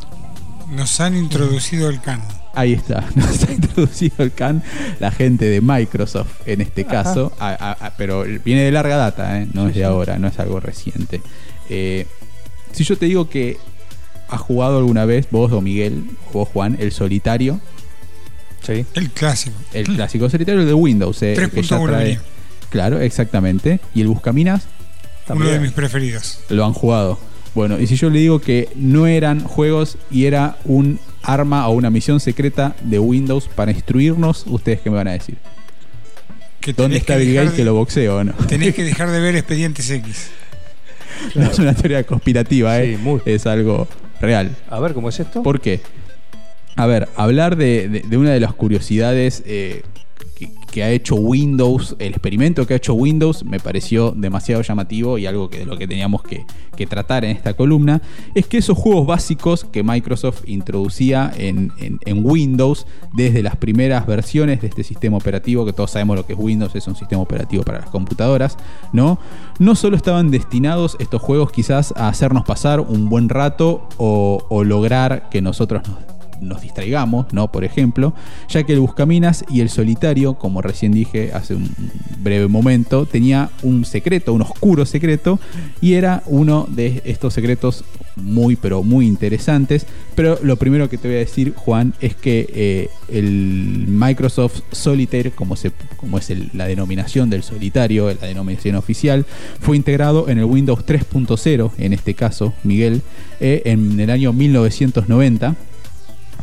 Nos 0.69 0.99
han 1.01 1.15
introducido 1.17 1.89
el 1.89 1.99
can. 2.01 2.21
Ahí 2.53 2.73
está, 2.73 3.05
nos 3.15 3.43
ha 3.43 3.51
introducido 3.53 4.15
el 4.19 4.33
CAN 4.33 4.61
la 4.99 5.09
gente 5.11 5.45
de 5.45 5.61
Microsoft 5.61 6.41
en 6.45 6.59
este 6.61 6.83
caso, 6.85 7.31
a- 7.39 7.49
a- 7.51 7.87
a- 7.87 7.93
pero 7.97 8.25
viene 8.43 8.61
de 8.63 8.71
larga 8.71 8.97
data, 8.97 9.39
¿eh? 9.39 9.47
no 9.53 9.69
es 9.69 9.75
de 9.75 9.85
ahora, 9.85 10.17
no 10.19 10.27
es 10.27 10.37
algo 10.39 10.59
reciente. 10.59 11.21
Eh, 11.69 12.07
si 12.73 12.83
yo 12.83 12.97
te 12.97 13.05
digo 13.05 13.29
que 13.29 13.57
has 14.29 14.41
jugado 14.41 14.79
alguna 14.79 15.05
vez, 15.05 15.27
vos 15.31 15.51
o 15.53 15.61
Miguel, 15.61 16.03
o 16.29 16.39
vos 16.39 16.49
Juan, 16.49 16.75
el 16.79 16.91
solitario, 16.91 17.59
Sí. 18.61 18.85
El 18.93 19.09
clásico. 19.09 19.55
el 19.73 19.85
clásico 19.85 20.29
solitario 20.29 20.65
de 20.65 20.73
Windows, 20.73 21.21
eh, 21.23 21.33
el 21.33 21.49
que 21.49 21.63
ya 21.63 21.77
3.1 21.77 21.87
trae- 21.89 21.97
venía. 22.03 22.21
Claro, 22.69 22.99
exactamente. 23.01 23.79
Y 23.95 24.01
el 24.01 24.07
Buscaminas, 24.07 24.63
Uno 25.27 25.39
de 25.39 25.45
También. 25.45 25.61
mis 25.63 25.71
preferidos. 25.71 26.39
lo 26.49 26.65
han 26.65 26.73
jugado. 26.73 27.17
Bueno, 27.53 27.79
y 27.79 27.87
si 27.87 27.95
yo 27.97 28.09
le 28.09 28.19
digo 28.19 28.39
que 28.39 28.69
no 28.75 29.07
eran 29.07 29.41
juegos 29.43 29.97
y 30.09 30.25
era 30.25 30.57
un 30.63 30.99
arma 31.23 31.67
o 31.67 31.73
una 31.73 31.89
misión 31.89 32.19
secreta 32.19 32.75
de 32.83 32.97
Windows 32.99 33.49
para 33.53 33.71
instruirnos, 33.71 34.45
¿ustedes 34.47 34.79
qué 34.81 34.89
me 34.89 34.95
van 34.97 35.09
a 35.09 35.11
decir? 35.11 35.35
Que 36.61 36.73
¿Dónde 36.73 36.97
está 36.97 37.17
Bill 37.17 37.33
Gates 37.33 37.53
que 37.53 37.65
lo 37.65 37.73
boxeo 37.73 38.17
o 38.17 38.23
no? 38.23 38.33
Tenés 38.47 38.73
que 38.75 38.83
dejar 38.83 39.09
de 39.11 39.19
ver 39.19 39.35
Expedientes 39.35 39.89
X. 39.89 40.29
No 41.35 41.43
es 41.51 41.59
una 41.59 41.73
teoría 41.73 42.03
conspirativa, 42.03 42.79
¿eh? 42.81 42.95
Sí, 42.95 43.03
muy. 43.03 43.19
Es 43.25 43.45
algo 43.47 43.87
real. 44.21 44.55
A 44.69 44.79
ver, 44.79 44.93
¿cómo 44.93 45.09
es 45.09 45.19
esto? 45.19 45.43
¿Por 45.43 45.59
qué? 45.59 45.81
A 46.77 46.85
ver, 46.85 47.09
hablar 47.17 47.57
de, 47.57 47.89
de- 47.89 47.99
de 48.07 48.17
una 48.17 48.29
de 48.31 48.39
las 48.39 48.53
curiosidades 48.53 49.43
eh, 49.45 49.81
que, 50.71 50.83
ha 50.83 50.89
hecho 50.89 51.15
Windows, 51.15 51.95
el 51.99 52.09
experimento 52.09 52.65
que 52.65 52.73
ha 52.73 52.77
hecho 52.77 52.93
Windows, 52.93 53.43
me 53.43 53.59
pareció 53.59 54.11
demasiado 54.11 54.61
llamativo 54.61 55.17
y 55.17 55.25
algo 55.25 55.49
que 55.49 55.59
de 55.59 55.65
lo 55.65 55.77
que 55.77 55.87
teníamos 55.87 56.21
que, 56.23 56.45
tratar 56.87 57.23
en 57.23 57.37
esta 57.37 57.53
columna, 57.53 58.01
es 58.33 58.47
que 58.47 58.57
esos 58.57 58.75
juegos 58.75 59.05
básicos 59.05 59.65
que 59.65 59.83
Microsoft 59.83 60.41
introducía 60.47 61.31
en 61.37 61.71
Windows 62.23 62.87
desde 63.13 63.43
las 63.43 63.55
primeras 63.55 64.07
versiones 64.07 64.61
de 64.61 64.67
este 64.67 64.83
sistema 64.83 65.17
operativo, 65.17 65.63
que 65.63 65.73
todos 65.73 65.91
sabemos 65.91 66.15
lo 66.15 66.25
que 66.25 66.33
es 66.33 66.39
Windows, 66.39 66.75
es 66.75 66.87
un 66.87 66.95
sistema 66.95 67.21
operativo 67.21 67.63
para 67.63 67.81
las 67.81 67.89
computadoras, 67.89 68.57
¿no? 68.93 69.19
No 69.59 69.75
solo 69.75 69.95
estaban 69.95 70.31
destinados 70.31 70.97
estos 70.99 71.21
juegos 71.21 71.51
quizás 71.51 71.93
a 71.95 72.07
hacernos 72.07 72.45
pasar 72.45 72.79
un 72.79 73.09
buen 73.09 73.29
rato 73.29 73.87
o, 73.97 74.45
o 74.49 74.63
lograr 74.63 75.29
que 75.29 75.41
nosotros 75.41 75.83
nos 75.87 76.10
nos 76.41 76.61
distraigamos, 76.61 77.31
¿no? 77.31 77.51
Por 77.51 77.63
ejemplo, 77.63 78.13
ya 78.49 78.63
que 78.63 78.73
el 78.73 78.79
Buscaminas 78.79 79.45
y 79.49 79.61
el 79.61 79.69
Solitario, 79.69 80.33
como 80.33 80.61
recién 80.61 80.91
dije 80.91 81.31
hace 81.33 81.55
un 81.55 81.69
breve 82.19 82.47
momento, 82.47 83.05
tenía 83.05 83.49
un 83.63 83.85
secreto, 83.85 84.33
un 84.33 84.41
oscuro 84.41 84.85
secreto, 84.85 85.39
y 85.79 85.93
era 85.93 86.23
uno 86.25 86.67
de 86.69 87.01
estos 87.05 87.33
secretos 87.33 87.85
muy, 88.15 88.55
pero 88.55 88.83
muy 88.83 89.07
interesantes. 89.07 89.85
Pero 90.15 90.37
lo 90.43 90.57
primero 90.57 90.89
que 90.89 90.97
te 90.97 91.07
voy 91.07 91.17
a 91.17 91.19
decir, 91.19 91.53
Juan, 91.55 91.93
es 92.01 92.15
que 92.15 92.47
eh, 92.53 92.89
el 93.07 93.85
Microsoft 93.87 94.61
Solitaire, 94.71 95.31
como, 95.31 95.55
es 95.55 96.33
la 96.53 96.65
denominación 96.65 97.29
del 97.29 97.43
solitario, 97.43 98.07
la 98.07 98.27
denominación 98.27 98.75
oficial, 98.75 99.25
fue 99.59 99.77
integrado 99.77 100.29
en 100.29 100.39
el 100.39 100.45
Windows 100.45 100.85
3.0, 100.85 101.71
en 101.77 101.93
este 101.93 102.13
caso, 102.13 102.53
Miguel, 102.63 103.01
eh, 103.39 103.61
en 103.65 103.99
el 103.99 104.09
año 104.09 104.33
1990 104.33 105.55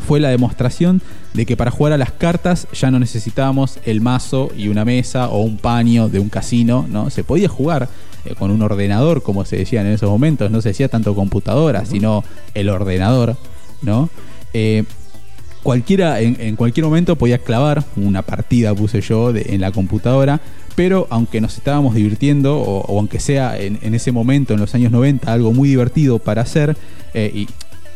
fue 0.06 0.20
la 0.20 0.28
demostración 0.30 1.02
de 1.34 1.44
que 1.46 1.56
para 1.56 1.70
jugar 1.70 1.92
a 1.92 1.98
las 1.98 2.12
cartas 2.12 2.66
ya 2.72 2.90
no 2.90 2.98
necesitábamos 2.98 3.78
el 3.84 4.00
mazo 4.00 4.50
y 4.56 4.68
una 4.68 4.84
mesa 4.84 5.28
o 5.28 5.42
un 5.42 5.56
paño 5.58 6.08
de 6.08 6.18
un 6.20 6.28
casino, 6.28 6.86
¿no? 6.88 7.10
Se 7.10 7.24
podía 7.24 7.48
jugar 7.48 7.88
eh, 8.24 8.34
con 8.38 8.50
un 8.50 8.62
ordenador, 8.62 9.22
como 9.22 9.44
se 9.44 9.56
decía 9.56 9.80
en 9.82 9.88
esos 9.88 10.08
momentos, 10.10 10.50
no 10.50 10.60
se 10.62 10.70
decía 10.70 10.88
tanto 10.88 11.14
computadora, 11.14 11.84
sino 11.84 12.24
el 12.54 12.68
ordenador, 12.68 13.36
¿no? 13.82 14.08
Eh, 14.54 14.84
cualquiera 15.62 16.20
en, 16.20 16.36
en 16.40 16.56
cualquier 16.56 16.86
momento 16.86 17.16
podía 17.16 17.38
clavar 17.38 17.84
una 17.96 18.22
partida, 18.22 18.74
puse 18.74 19.00
yo, 19.00 19.32
de- 19.32 19.46
en 19.54 19.60
la 19.60 19.72
computadora, 19.72 20.40
pero 20.76 21.06
aunque 21.10 21.40
nos 21.40 21.56
estábamos 21.58 21.94
divirtiendo, 21.94 22.56
o, 22.58 22.80
o 22.86 22.98
aunque 22.98 23.18
sea 23.20 23.58
en, 23.58 23.78
en 23.82 23.94
ese 23.94 24.12
momento, 24.12 24.54
en 24.54 24.60
los 24.60 24.74
años 24.74 24.92
90, 24.92 25.32
algo 25.32 25.52
muy 25.52 25.68
divertido 25.68 26.18
para 26.18 26.42
hacer, 26.42 26.76
eh, 27.14 27.30
y 27.34 27.48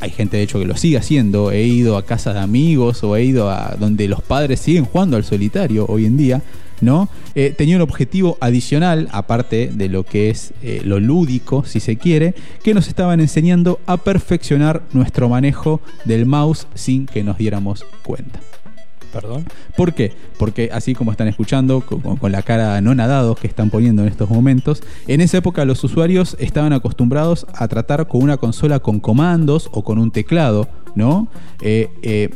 hay 0.03 0.11
gente 0.11 0.37
de 0.37 0.43
hecho 0.43 0.59
que 0.59 0.67
lo 0.67 0.77
sigue 0.77 0.99
haciendo, 0.99 1.53
he 1.53 1.63
ido 1.63 1.97
a 1.97 2.05
casas 2.05 2.35
de 2.35 2.41
amigos 2.41 3.05
o 3.05 3.15
he 3.15 3.23
ido 3.25 3.49
a 3.49 3.77
donde 3.79 4.09
los 4.09 4.21
padres 4.21 4.59
siguen 4.59 4.85
jugando 4.85 5.17
al 5.17 5.23
solitario 5.23 5.87
hoy 5.89 6.07
en 6.07 6.17
día, 6.17 6.43
¿no? 6.81 7.09
Eh, 7.37 7.55
tenía 7.57 7.77
un 7.77 7.83
objetivo 7.83 8.37
adicional, 8.41 9.09
aparte 9.13 9.71
de 9.73 9.89
lo 9.89 10.03
que 10.03 10.29
es 10.29 10.55
eh, 10.61 10.83
lo 10.85 10.99
lúdico, 10.99 11.65
si 11.65 11.79
se 11.79 11.99
quiere, 11.99 12.35
que 12.65 12.75
nos 12.75 12.89
estaban 12.89 13.21
enseñando 13.21 13.79
a 13.87 13.97
perfeccionar 13.97 14.83
nuestro 14.93 15.29
manejo 15.29 15.81
del 16.05 16.27
mouse 16.27 16.67
sin 16.75 17.07
que 17.07 17.23
nos 17.23 17.39
diéramos 17.39 17.87
cuenta. 18.03 18.41
¿Por 19.77 19.95
qué? 19.95 20.13
Porque 20.39 20.71
así 20.73 20.95
como 20.95 21.11
están 21.11 21.29
escuchando, 21.29 21.81
con, 21.83 22.33
la 22.33 22.43
cara 22.43 22.81
no 22.81 22.95
nadados 22.95 23.39
que 23.39 23.47
están 23.47 23.71
poniendo 23.71 24.03
en 24.03 24.09
estos 24.09 24.31
momentos, 24.31 24.83
en 25.07 25.21
esa 25.21 25.39
época 25.39 25.65
los 25.65 25.83
usuarios 25.85 26.37
estaban 26.41 26.73
acostumbrados 26.73 27.47
a 27.55 27.69
tratar 27.69 28.09
con 28.09 28.23
una 28.23 28.37
consola 28.37 28.81
con 28.81 29.01
comandos 29.01 29.69
o 29.73 29.85
con 29.85 29.99
un 29.99 30.11
teclado, 30.11 30.69
¿no? 30.95 31.29
Eh, 31.61 31.91
eh, 32.03 32.31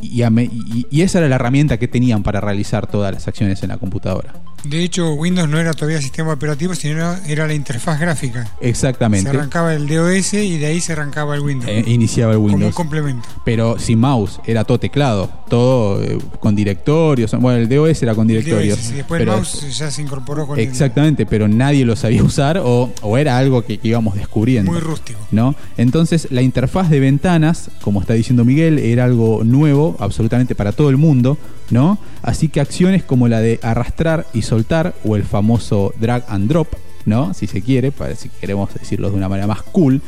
y 0.00 1.00
esa 1.00 1.18
era 1.18 1.28
la 1.28 1.36
herramienta 1.36 1.78
que 1.78 1.88
tenían 1.88 2.22
para 2.22 2.40
realizar 2.40 2.86
todas 2.86 3.12
las 3.12 3.26
acciones 3.26 3.62
en 3.62 3.70
la 3.70 3.78
computadora. 3.78 4.34
De 4.64 4.82
hecho, 4.84 5.12
Windows 5.14 5.48
no 5.48 5.58
era 5.58 5.72
todavía 5.72 6.00
sistema 6.00 6.32
operativo, 6.32 6.74
sino 6.74 6.94
era, 6.94 7.20
era 7.26 7.46
la 7.46 7.54
interfaz 7.54 7.98
gráfica. 7.98 8.48
Exactamente. 8.60 9.30
Se 9.30 9.36
arrancaba 9.36 9.74
el 9.74 9.88
DOS 9.88 10.34
y 10.34 10.58
de 10.58 10.66
ahí 10.66 10.80
se 10.80 10.92
arrancaba 10.92 11.34
el 11.34 11.40
Windows. 11.40 11.68
Eh, 11.70 11.82
iniciaba 11.88 12.32
el 12.32 12.36
como 12.38 12.46
un 12.48 12.54
Windows. 12.54 12.74
complemento. 12.74 13.28
Pero 13.44 13.78
sin 13.78 13.98
mouse, 13.98 14.40
era 14.46 14.64
todo 14.64 14.78
teclado, 14.78 15.30
todo 15.48 16.02
eh, 16.02 16.18
con 16.40 16.54
directorios. 16.54 17.32
Bueno, 17.40 17.58
el 17.58 17.68
DOS 17.68 18.02
era 18.02 18.14
con 18.14 18.30
El 18.30 18.36
directorios. 18.36 18.78
DOS, 18.78 18.90
y 18.90 18.94
después 18.94 19.18
pero 19.18 19.32
el 19.32 19.36
mouse 19.38 19.78
ya 19.78 19.90
se 19.90 20.02
incorporó 20.02 20.46
con 20.46 20.58
el- 20.58 20.64
Exactamente, 20.66 21.26
pero 21.26 21.48
nadie 21.48 21.84
lo 21.84 21.96
sabía 21.96 22.22
usar 22.22 22.58
o, 22.58 22.92
o 23.02 23.18
era 23.18 23.36
algo 23.38 23.62
que, 23.62 23.78
que 23.78 23.88
íbamos 23.88 24.14
descubriendo. 24.14 24.70
muy 24.70 24.80
rústico. 24.80 25.18
¿no? 25.32 25.54
Entonces, 25.76 26.28
la 26.30 26.42
interfaz 26.42 26.88
de 26.88 27.00
ventanas, 27.00 27.70
como 27.80 28.00
está 28.00 28.14
diciendo 28.14 28.44
Miguel, 28.44 28.78
era 28.78 29.04
algo 29.04 29.42
nuevo, 29.44 29.96
absolutamente 29.98 30.54
para 30.54 30.72
todo 30.72 30.88
el 30.90 30.96
mundo, 30.98 31.36
¿no? 31.70 31.98
Así 32.22 32.48
que 32.48 32.60
acciones 32.60 33.02
como 33.02 33.28
la 33.28 33.40
de 33.40 33.58
arrastrar 33.62 34.26
y 34.32 34.42
soltar, 34.42 34.94
o 35.04 35.16
el 35.16 35.24
famoso 35.24 35.94
drag 36.00 36.24
and 36.28 36.48
drop, 36.48 36.68
¿no? 37.06 37.34
Si 37.34 37.46
se 37.46 37.62
quiere, 37.62 37.92
si 38.16 38.28
queremos 38.28 38.72
decirlo 38.74 39.10
de 39.10 39.16
una 39.16 39.28
manera 39.28 39.46
más 39.46 39.62
cool, 39.62 40.00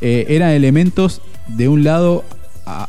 eh, 0.00 0.26
eran 0.28 0.50
elementos 0.50 1.22
de 1.48 1.68
un 1.68 1.84
lado 1.84 2.24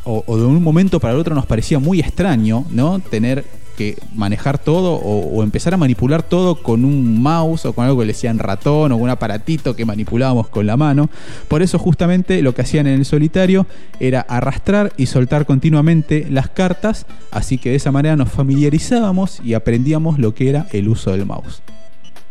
o 0.04 0.38
de 0.38 0.46
un 0.46 0.62
momento 0.62 1.00
para 1.00 1.16
el 1.16 1.20
otro 1.20 1.34
nos 1.34 1.48
parecía 1.48 1.80
muy 1.80 2.00
extraño, 2.00 2.66
¿no? 2.70 3.00
Tener 3.00 3.44
que 3.74 3.98
manejar 4.16 4.58
todo 4.60 4.94
o, 4.94 5.36
o 5.36 5.44
empezar 5.44 5.74
a 5.74 5.78
manipular 5.78 6.24
todo 6.24 6.62
con 6.62 6.86
un 6.86 7.22
mouse 7.22 7.66
o 7.66 7.74
con 7.74 7.86
algo 7.86 8.00
que 8.00 8.06
le 8.06 8.14
decían 8.14 8.40
ratón 8.40 8.92
o 8.92 8.96
con 8.96 9.04
un 9.04 9.10
aparatito 9.10 9.76
que 9.76 9.86
manipulábamos 9.86 10.48
con 10.50 10.66
la 10.66 10.78
mano. 10.78 11.10
Por 11.48 11.62
eso 11.62 11.80
justamente 11.80 12.42
lo 12.42 12.54
que 12.56 12.62
hacían 12.62 12.88
en 12.88 13.00
el 13.00 13.06
solitario 13.06 13.66
era 14.00 14.22
arrastrar 14.22 14.94
y 14.98 15.08
soltar 15.08 15.46
continuamente 15.46 16.28
las 16.30 16.50
cartas, 16.50 17.06
así 17.32 17.58
que 17.58 17.72
de 17.72 17.76
esa 17.76 17.92
manera 17.92 18.16
nos 18.16 18.30
familiarizábamos 18.30 19.40
y 19.44 19.54
aprendíamos 19.54 20.20
lo 20.20 20.34
que 20.34 20.50
era 20.50 20.68
el 20.72 20.88
uso 20.90 21.12
del 21.12 21.26
mouse. 21.26 21.62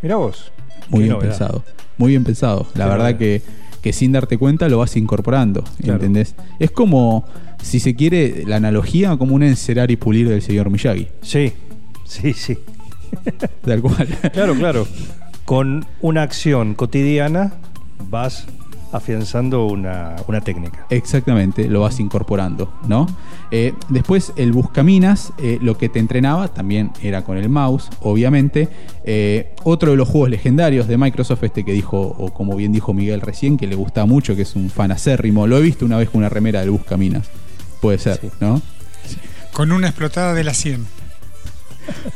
Mira 0.01 0.17
vos. 0.17 0.51
Muy 0.89 1.01
bien 1.05 1.13
novedad. 1.13 1.31
pensado, 1.31 1.65
muy 1.97 2.11
bien 2.11 2.25
pensado. 2.25 2.67
La 2.75 2.85
Qué 2.85 2.91
verdad 2.91 3.17
que, 3.17 3.43
que 3.81 3.93
sin 3.93 4.13
darte 4.13 4.37
cuenta 4.39 4.69
lo 4.69 4.79
vas 4.79 4.97
incorporando, 4.97 5.63
Claro. 5.79 5.95
¿entendés? 5.95 6.35
Es 6.59 6.71
como, 6.71 7.25
si 7.63 7.81
se 7.81 7.95
quiere, 7.95 8.45
la 8.47 8.57
analogía 8.57 9.17
como 9.17 9.35
un 9.35 9.43
encerar 9.43 9.91
y 9.91 9.97
pulir 9.97 10.29
del 10.29 10.43
señor 10.43 10.71
Miyagi, 10.71 11.09
Sí, 11.23 11.53
sí, 12.05 12.33
sí. 12.33 12.59
tal 13.65 13.83
cual. 13.83 14.09
Claro, 14.33 14.55
claro. 14.55 14.87
Con 15.45 15.85
una 16.01 16.23
acción 16.23 16.75
cotidiana 16.75 17.55
vas 18.11 18.47
afianzando 18.93 19.67
una, 19.67 20.17
una 20.29 20.41
técnica. 20.41 20.87
Exactamente, 20.91 21.69
lo 21.69 21.81
vas 21.81 21.99
incorporando, 21.99 22.73
¿no? 22.87 23.07
Eh, 23.51 23.75
después 23.89 24.33
el 24.37 24.53
Buscaminas, 24.53 25.33
eh, 25.39 25.59
lo 25.61 25.77
que 25.77 25.89
te 25.89 25.99
entrenaba 25.99 26.49
también 26.49 26.91
era 27.03 27.23
con 27.25 27.39
el 27.39 27.49
mouse, 27.49 27.91
obviamente. 28.01 28.69
Eh, 29.05 29.55
otro 29.65 29.91
de 29.91 29.97
los 29.97 30.09
juegos 30.09 30.31
legendarios 30.31 30.87
de 30.89 30.97
Microsoft, 30.99 31.43
este 31.45 31.65
que 31.65 31.73
dijo, 31.73 32.01
o 32.01 32.33
como 32.33 32.55
bien 32.57 32.73
dijo 32.73 32.93
Miguel 32.93 33.21
recién, 33.21 33.57
que 33.57 33.67
le 33.67 33.75
gusta 33.75 34.07
mucho, 34.07 34.37
que 34.37 34.43
es 34.43 34.57
un 34.57 34.71
fan 34.71 34.93
acérrimo. 34.93 35.47
Lo 35.47 35.59
he 35.59 35.63
visto 35.63 35.85
una 35.85 35.99
vez 35.99 36.11
con 36.11 36.19
una 36.19 36.29
remera 36.29 36.61
del 36.61 36.71
Buscaminas. 36.71 37.29
Puede 37.83 37.99
ser, 37.99 38.19
Sí. 38.23 38.29
¿no? 38.41 38.63
Con 39.53 39.71
una 39.73 39.89
explotada 39.89 40.33
de 40.33 40.45
la 40.45 40.55
100. 40.55 40.87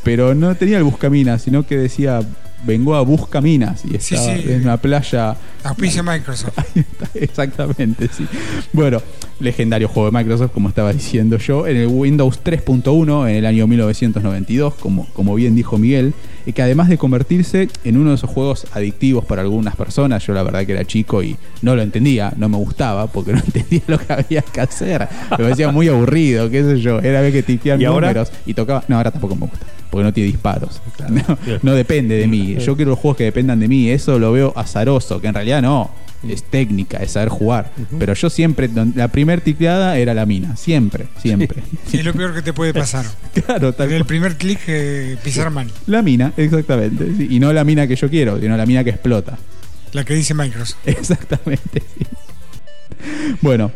Pero 0.03 0.35
no 0.35 0.55
tenía 0.55 0.79
el 0.79 0.85
Buscaminas, 0.85 1.43
sino 1.43 1.67
que 1.67 1.77
decía, 1.77 2.21
vengo 2.65 2.95
a 2.95 3.03
Buscaminas. 3.03 3.85
Y 3.85 3.99
Sí, 3.99 4.15
estaba 4.15 4.37
sí. 4.37 4.45
en 4.53 4.63
una 4.63 4.77
playa 4.79 5.37
Auspicia 5.65 6.03
Microsoft. 6.03 6.57
Exactamente, 7.15 8.09
sí. 8.17 8.27
Bueno, 8.73 9.03
legendario 9.41 9.89
juego 9.89 10.11
de 10.11 10.17
Microsoft, 10.17 10.53
como 10.53 10.69
estaba 10.69 10.93
diciendo 10.93 11.37
yo, 11.39 11.67
en 11.67 11.77
el 11.77 11.89
Windows 11.89 12.41
3.1 12.43 13.29
en 13.29 13.37
el 13.37 13.45
año 13.47 13.67
1992, 13.67 14.75
como, 14.75 15.07
como 15.13 15.35
bien 15.35 15.55
dijo 15.57 15.77
Miguel, 15.79 16.15
y 16.47 16.53
que 16.53 16.63
además 16.63 16.89
de 16.89 16.97
convertirse 16.97 17.69
en 17.85 17.97
uno 17.97 18.11
de 18.11 18.17
esos 18.17 18.31
juegos 18.31 18.67
adictivos 18.73 19.25
para 19.25 19.43
algunas 19.43 19.77
personas, 19.77 20.25
yo 20.27 20.33
la 20.33 20.43
verdad 20.45 20.65
que 20.65 20.73
era 20.73 20.85
chico 20.85 21.23
y 21.23 21.37
no 21.61 21.75
lo 21.75 21.83
entendía, 21.83 22.33
no 22.37 22.49
me 22.49 22.57
gustaba, 22.57 23.09
porque 23.09 23.33
no 23.35 23.39
entendía 23.41 23.83
lo 23.89 23.99
que 23.99 24.13
había 24.13 24.43
que 24.43 24.61
hacer. 24.61 25.09
Me 25.33 25.37
parecía 25.39 25.71
muy 25.71 25.89
aburrido, 25.89 26.49
qué 26.49 26.63
sé 26.63 26.81
yo, 26.81 27.01
era 27.01 27.21
ver 27.21 27.33
que 27.33 27.43
tiquear 27.43 27.81
¿Y 27.81 27.85
ahora? 27.85 28.09
números 28.09 28.33
y 28.47 28.55
tocaba. 28.55 28.85
No, 28.89 28.97
ahora 28.97 29.11
tampoco 29.11 29.35
me 29.35 29.43
gusta, 29.43 29.67
porque 29.91 30.05
no 30.05 30.13
tiene 30.13 30.29
disparos. 30.31 30.81
No, 31.09 31.39
no 31.63 31.75
depende 31.75 32.17
de 32.17 32.27
mí. 32.27 32.57
Yo 32.57 32.75
quiero 32.75 32.91
los 32.91 32.99
juegos 32.99 33.17
que 33.19 33.25
dependan 33.25 33.61
de 33.61 33.69
mí. 33.69 33.89
Eso 33.91 34.19
lo 34.19 34.33
veo 34.33 34.53
azaroso, 34.57 35.21
que 35.21 35.29
en 35.29 35.35
realidad 35.35 35.63
no. 35.63 35.91
Es 36.29 36.43
técnica, 36.45 36.99
es 36.99 37.13
saber 37.13 37.29
jugar. 37.29 37.73
Pero 37.99 38.15
yo 38.15 38.31
siempre, 38.31 38.69
la 38.95 39.09
primer 39.09 39.41
ticleada 39.41 39.99
era 39.99 40.15
la 40.15 40.27
mina. 40.27 40.57
Siempre, 40.57 41.07
siempre. 41.21 41.63
Es 41.93 42.05
lo 42.05 42.13
peor 42.15 42.35
que 42.35 42.43
te 42.43 42.53
puede 42.53 42.73
pasar. 42.75 43.05
Claro, 43.47 43.73
tal 43.75 43.89
En 43.91 43.97
el 43.97 44.05
primer 44.05 44.37
clic 44.37 44.61
eh, 44.67 45.17
pisar 45.23 45.51
mal. 45.51 45.71
La 45.87 46.03
mina, 46.03 46.33
exactamente. 46.37 47.05
sí. 47.17 47.29
Y 47.31 47.39
no 47.39 47.53
la 47.53 47.65
mina 47.65 47.87
que 47.87 47.97
yo 47.97 48.09
quiero, 48.11 48.41
sino 48.41 48.57
la 48.57 48.67
mina 48.67 48.83
que 48.83 48.91
explota. 48.91 49.39
La 49.93 50.05
que 50.05 50.15
dice 50.15 50.35
Microsoft. 50.35 50.79
Exactamente, 50.87 51.83
sí. 51.97 52.07
Bueno, 53.41 53.71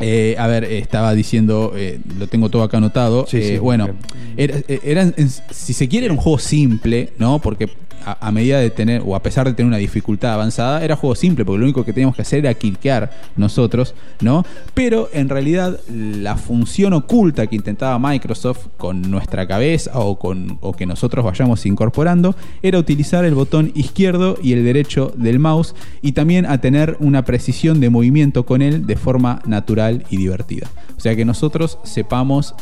eh, 0.00 0.36
a 0.38 0.46
ver, 0.46 0.64
estaba 0.64 1.14
diciendo, 1.14 1.72
eh, 1.76 2.00
lo 2.18 2.26
tengo 2.26 2.48
todo 2.48 2.62
acá 2.62 2.76
anotado. 2.78 3.26
Sí, 3.28 3.38
eh, 3.38 3.48
sí, 3.54 3.58
bueno, 3.58 3.88
era, 4.36 5.02
en- 5.02 5.30
si 5.50 5.72
se 5.72 5.88
quiere, 5.88 6.06
era 6.06 6.14
un 6.14 6.20
juego 6.20 6.38
simple, 6.38 7.12
¿no? 7.18 7.40
Porque 7.40 7.68
a, 8.04 8.32
medida 8.32 8.58
de 8.58 8.70
tener, 8.70 9.02
o 9.04 9.14
a 9.16 9.22
pesar 9.22 9.46
de 9.46 9.54
tener 9.54 9.68
una 9.68 9.78
dificultad 9.78 10.34
avanzada, 10.34 10.84
era 10.84 10.96
juego 10.96 11.14
simple, 11.14 11.44
porque 11.44 11.58
lo 11.58 11.64
único 11.64 11.84
que 11.84 11.92
teníamos 11.92 12.16
que 12.16 12.22
hacer 12.22 12.40
era 12.40 12.54
cliquear 12.54 13.10
nosotros, 13.36 13.94
¿no? 14.20 14.44
Pero 14.74 15.08
en 15.12 15.28
realidad, 15.28 15.78
la 15.88 16.36
función 16.36 16.92
oculta 16.92 17.46
que 17.46 17.56
intentaba 17.56 17.98
Microsoft 17.98 18.68
con 18.76 19.10
nuestra 19.10 19.46
cabeza 19.46 19.98
o, 19.98 20.18
con, 20.18 20.58
o 20.60 20.72
que 20.72 20.86
nosotros 20.86 21.24
vayamos 21.24 21.64
incorporando 21.66 22.34
era 22.62 22.78
utilizar 22.78 23.24
el 23.24 23.34
botón 23.34 23.72
izquierdo 23.74 24.36
y 24.42 24.52
el 24.52 24.64
derecho 24.64 25.12
del 25.16 25.38
mouse 25.38 25.74
y 26.00 26.12
también 26.12 26.46
a 26.46 26.60
tener 26.60 26.96
una 27.00 27.24
precisión 27.24 27.80
de 27.80 27.90
movimiento 27.90 28.44
con 28.44 28.62
él 28.62 28.86
de 28.86 28.96
forma 28.96 29.40
natural 29.46 30.04
y 30.10 30.16
divertida. 30.16 30.68
O 30.96 31.00
sea 31.00 31.16
que 31.16 31.24
nosotros 31.24 31.78
sepamos 31.84 32.54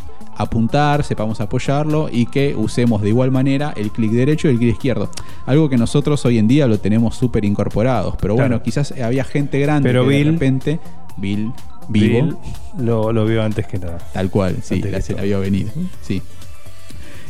apuntar, 0.43 1.05
sepamos 1.05 1.41
apoyarlo 1.41 2.09
y 2.11 2.27
que 2.27 2.55
usemos 2.57 3.03
de 3.03 3.09
igual 3.09 3.31
manera 3.31 3.73
el 3.77 3.91
clic 3.91 4.11
derecho 4.13 4.49
y 4.49 4.53
el 4.53 4.59
clic 4.59 4.73
izquierdo. 4.75 5.11
Algo 5.47 5.69
que 5.69 5.77
nosotros 5.77 6.25
hoy 6.25 6.39
en 6.39 6.49
día 6.49 6.67
lo 6.67 6.79
tenemos 6.79 7.17
súper 7.17 7.45
incorporados. 7.45 8.15
Pero 8.21 8.35
bueno, 8.35 8.63
quizás 8.63 8.93
había 8.93 9.25
gente 9.25 9.59
grande 9.61 9.89
Pero 9.89 10.05
que 10.07 10.11
de 10.11 10.17
Bill- 10.25 10.33
repente, 10.33 10.81
Bill, 11.17 11.53
vivo, 11.89 12.25
Bill 12.27 12.37
lo, 12.79 13.13
lo 13.13 13.25
vio 13.27 13.43
antes 13.43 13.67
que 13.67 13.79
nada. 13.79 13.99
Tal 14.13 14.31
cual, 14.31 14.57
sí, 14.63 14.81
la, 14.83 15.01
se 15.01 15.15
la 15.15 15.23
vio 15.23 15.41
venir. 15.41 15.71
Sí. 16.03 16.23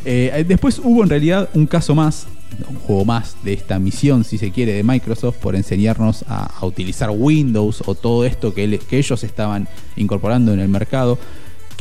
Eh, 0.03 0.43
después 0.47 0.79
hubo 0.83 1.03
en 1.03 1.09
realidad 1.09 1.49
un 1.53 1.67
caso 1.67 1.93
más, 1.93 2.25
un 2.67 2.75
juego 2.77 3.05
más 3.05 3.35
de 3.43 3.53
esta 3.53 3.77
misión, 3.77 4.23
si 4.23 4.37
se 4.39 4.51
quiere, 4.51 4.73
de 4.73 4.83
Microsoft 4.83 5.37
por 5.37 5.55
enseñarnos 5.55 6.25
a, 6.27 6.45
a 6.59 6.65
utilizar 6.65 7.11
Windows 7.11 7.83
o 7.85 7.93
todo 7.93 8.25
esto 8.25 8.53
que, 8.53 8.79
que 8.79 8.97
ellos 8.97 9.23
estaban 9.23 9.67
incorporando 9.95 10.53
en 10.53 10.59
el 10.59 10.69
mercado. 10.69 11.19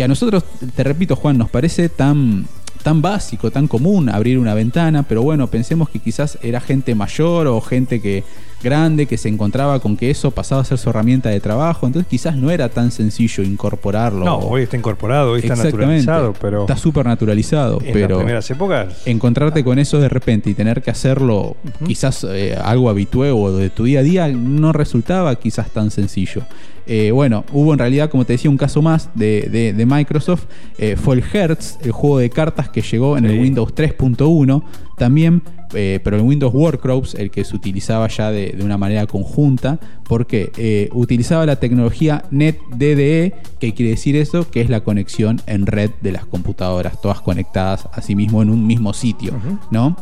Que 0.01 0.05
a 0.05 0.09
nosotros, 0.09 0.45
te 0.75 0.83
repito, 0.83 1.15
Juan, 1.15 1.37
nos 1.37 1.51
parece 1.51 1.91
tan, 1.91 2.47
tan 2.83 3.03
básico, 3.03 3.51
tan 3.51 3.69
común 3.69 4.09
abrir 4.09 4.39
una 4.39 4.55
ventana, 4.55 5.03
pero 5.03 5.21
bueno, 5.21 5.49
pensemos 5.49 5.91
que 5.91 5.99
quizás 5.99 6.39
era 6.41 6.59
gente 6.63 6.95
mayor 6.95 7.47
o 7.49 7.61
gente 7.61 8.01
que 8.01 8.25
grande 8.63 9.07
que 9.07 9.17
se 9.17 9.29
encontraba 9.29 9.81
con 9.81 9.97
que 9.97 10.11
eso 10.11 10.31
pasaba 10.31 10.61
a 10.63 10.65
ser 10.65 10.79
su 10.79 10.91
herramienta 10.91 11.29
de 11.31 11.41
trabajo, 11.41 11.87
entonces 11.87 12.09
quizás 12.09 12.37
no 12.37 12.51
era 12.51 12.69
tan 12.69 12.91
sencillo 12.91 13.43
incorporarlo. 13.43 14.25
No, 14.25 14.37
hoy 14.39 14.63
está 14.63 14.77
incorporado, 14.77 15.33
hoy 15.33 15.41
está 15.41 15.55
naturalizado, 15.57 16.35
pero 16.41 16.61
Está 16.63 16.77
súper 16.77 17.07
naturalizado, 17.07 17.79
en 17.83 17.93
pero 17.93 18.09
las 18.11 18.19
primeras 18.19 18.51
épocas 18.51 19.03
encontrarte 19.07 19.65
con 19.65 19.79
eso 19.79 19.99
de 19.99 20.09
repente 20.09 20.51
y 20.51 20.55
tener 20.55 20.83
que 20.83 20.91
hacerlo 20.91 21.57
quizás 21.87 22.25
eh, 22.29 22.57
algo 22.63 22.89
habitual 22.91 23.31
o 23.35 23.53
de 23.53 23.71
tu 23.71 23.85
día 23.85 24.01
a 24.01 24.03
día 24.03 24.29
no 24.29 24.73
resultaba 24.73 25.35
quizás 25.37 25.71
tan 25.71 25.91
sencillo. 25.91 26.43
Eh, 26.87 27.13
bueno, 27.13 27.45
hubo 27.53 27.73
en 27.73 27.79
realidad, 27.79 28.11
como 28.11 28.25
te 28.25 28.33
decía, 28.33 28.51
un 28.51 28.57
caso 28.57 28.83
más 28.83 29.11
de, 29.15 29.49
de- 29.51 29.73
de 29.73 29.87
Microsoft. 29.87 30.45
eh, 30.79 30.97
fue 30.97 31.17
el 31.17 31.23
Hertz, 31.33 31.79
el 31.83 31.93
juego 31.93 32.19
de 32.19 32.31
cartas 32.31 32.69
que 32.69 32.83
llegó 32.83 33.17
en 33.17 33.27
el. 33.27 33.39
Windows 33.41 33.73
3.1, 33.75 34.63
también, 34.97 35.43
eh, 35.75 36.01
pero 36.03 36.19
en 36.19 36.27
Windows 36.27 36.55
Workgroups, 36.55 37.15
el 37.15 37.31
que 37.31 37.45
se 37.45 37.55
utilizaba 37.55 38.09
ya 38.09 38.31
de, 38.31 38.53
de 38.53 38.65
una 38.65 38.79
manera 38.79 39.07
conjunta, 39.07 39.79
porque 40.05 40.51
eh, 40.57 40.89
utilizaba 40.93 41.47
la 41.47 41.57
tecnología 41.57 42.25
NetDDE, 42.31 43.35
que 43.59 43.75
quiere 43.75 43.91
decir 43.93 44.17
eso, 44.17 44.51
que 44.51 44.61
es 44.61 44.71
la 44.71 44.81
conexión 44.81 45.41
en 45.47 45.67
red 45.67 45.91
de 46.01 46.13
las 46.13 46.27
computadoras, 46.27 47.01
todas 47.01 47.21
conectadas 47.21 47.89
a 47.93 48.01
sí 48.03 48.17
mismo 48.17 48.43
en 48.43 48.51
un 48.51 48.67
mismo 48.67 48.93
sitio, 48.93 49.35
¿no? 49.71 49.97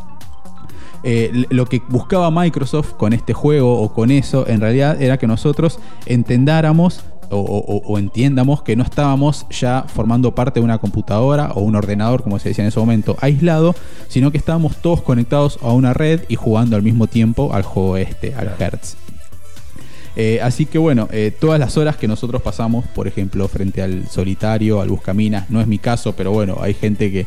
Eh, 1.03 1.45
lo 1.49 1.65
que 1.65 1.81
buscaba 1.87 2.29
Microsoft 2.29 2.93
con 2.93 3.13
este 3.13 3.33
juego 3.33 3.81
o 3.81 3.93
con 3.93 4.11
eso, 4.11 4.47
en 4.47 4.59
realidad 4.59 5.01
era 5.01 5.17
que 5.17 5.27
nosotros 5.27 5.79
entendáramos 6.05 7.05
o, 7.31 7.37
o- 7.39 7.81
o 7.93 7.97
entiendamos 7.99 8.61
que 8.63 8.75
no 8.75 8.83
estábamos 8.83 9.45
ya 9.49 9.85
formando 9.87 10.33
parte 10.35 10.59
de 10.59 10.63
una 10.63 10.77
computadora 10.79 11.51
o 11.55 11.61
un 11.61 11.75
ordenador, 11.75 12.23
como 12.23 12.39
se 12.39 12.49
decía 12.49 12.63
en 12.63 12.69
ese 12.69 12.79
momento, 12.79 13.15
aislado, 13.21 13.75
sino 14.07 14.31
que 14.31 14.37
estábamos 14.37 14.77
todos 14.77 15.01
conectados 15.01 15.59
a 15.61 15.71
una 15.73 15.93
red 15.93 16.21
y 16.27 16.35
jugando 16.35 16.75
al 16.75 16.81
mismo 16.83 17.07
tiempo 17.07 17.53
al 17.53 17.63
juego 17.63 17.97
este, 17.97 18.33
al 18.35 18.51
Hertz. 18.59 18.95
Eh, 20.15 20.39
así 20.41 20.65
que 20.65 20.77
bueno, 20.77 21.07
eh, 21.11 21.31
todas 21.39 21.59
las 21.59 21.77
horas 21.77 21.95
que 21.95 22.07
nosotros 22.07 22.41
pasamos, 22.41 22.85
por 22.87 23.07
ejemplo, 23.07 23.47
frente 23.47 23.81
al 23.81 24.07
solitario, 24.09 24.81
al 24.81 24.89
buscaminas, 24.89 25.49
no 25.49 25.61
es 25.61 25.67
mi 25.67 25.77
caso, 25.77 26.13
pero 26.13 26.31
bueno, 26.31 26.57
hay 26.61 26.73
gente 26.73 27.11
que, 27.11 27.25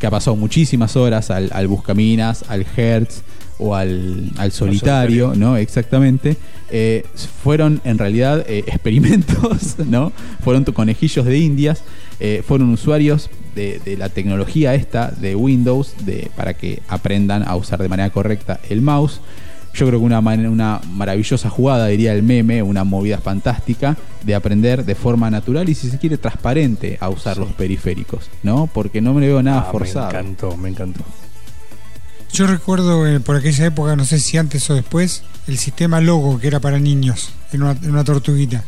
que 0.00 0.06
ha 0.06 0.10
pasado 0.10 0.34
muchísimas 0.36 0.96
horas 0.96 1.30
al, 1.30 1.50
al 1.52 1.68
buscaminas, 1.68 2.44
al 2.48 2.66
Hertz 2.76 3.22
o 3.58 3.74
al, 3.74 4.30
al 4.38 4.52
solitario, 4.52 5.34
¿no? 5.36 5.56
Exactamente. 5.56 6.36
Eh, 6.70 7.04
fueron 7.42 7.80
en 7.84 7.98
realidad 7.98 8.44
eh, 8.48 8.58
experimentos, 8.66 9.76
¿no? 9.86 10.12
Fueron 10.42 10.64
conejillos 10.64 11.26
de 11.26 11.38
indias, 11.38 11.82
eh, 12.20 12.42
fueron 12.46 12.70
usuarios 12.70 13.30
de, 13.54 13.80
de 13.84 13.96
la 13.96 14.08
tecnología 14.08 14.74
esta 14.74 15.10
de 15.10 15.34
Windows 15.36 15.94
de, 16.04 16.30
para 16.36 16.54
que 16.54 16.80
aprendan 16.88 17.46
a 17.46 17.56
usar 17.56 17.80
de 17.82 17.88
manera 17.88 18.10
correcta 18.10 18.60
el 18.70 18.80
mouse. 18.82 19.20
Yo 19.74 19.86
creo 19.86 20.00
que 20.00 20.04
una, 20.04 20.18
una 20.18 20.80
maravillosa 20.86 21.48
jugada, 21.48 21.86
diría 21.86 22.12
el 22.12 22.22
meme, 22.22 22.62
una 22.62 22.84
movida 22.84 23.16
fantástica 23.18 23.96
de 24.22 24.34
aprender 24.34 24.84
de 24.84 24.94
forma 24.94 25.30
natural 25.30 25.66
y 25.70 25.74
si 25.74 25.88
se 25.88 25.98
quiere 25.98 26.18
transparente 26.18 26.98
a 27.00 27.08
usar 27.08 27.38
los 27.38 27.52
periféricos, 27.52 28.28
¿no? 28.42 28.68
Porque 28.72 29.00
no 29.00 29.14
me 29.14 29.26
veo 29.26 29.42
nada 29.42 29.64
Ah, 29.66 29.72
forzado. 29.72 30.12
Me 30.12 30.18
encantó, 30.18 30.56
me 30.58 30.68
encantó. 30.68 31.00
Yo 32.32 32.46
recuerdo 32.46 33.06
eh, 33.06 33.20
por 33.20 33.36
aquella 33.36 33.66
época, 33.66 33.94
no 33.96 34.04
sé 34.04 34.18
si 34.18 34.38
antes 34.38 34.68
o 34.70 34.74
después, 34.74 35.22
el 35.46 35.58
sistema 35.58 36.00
logo 36.00 36.38
que 36.40 36.46
era 36.46 36.60
para 36.60 36.78
niños, 36.78 37.30
en 37.52 37.62
una, 37.62 37.72
en 37.72 37.90
una 37.90 38.04
tortuguita, 38.04 38.64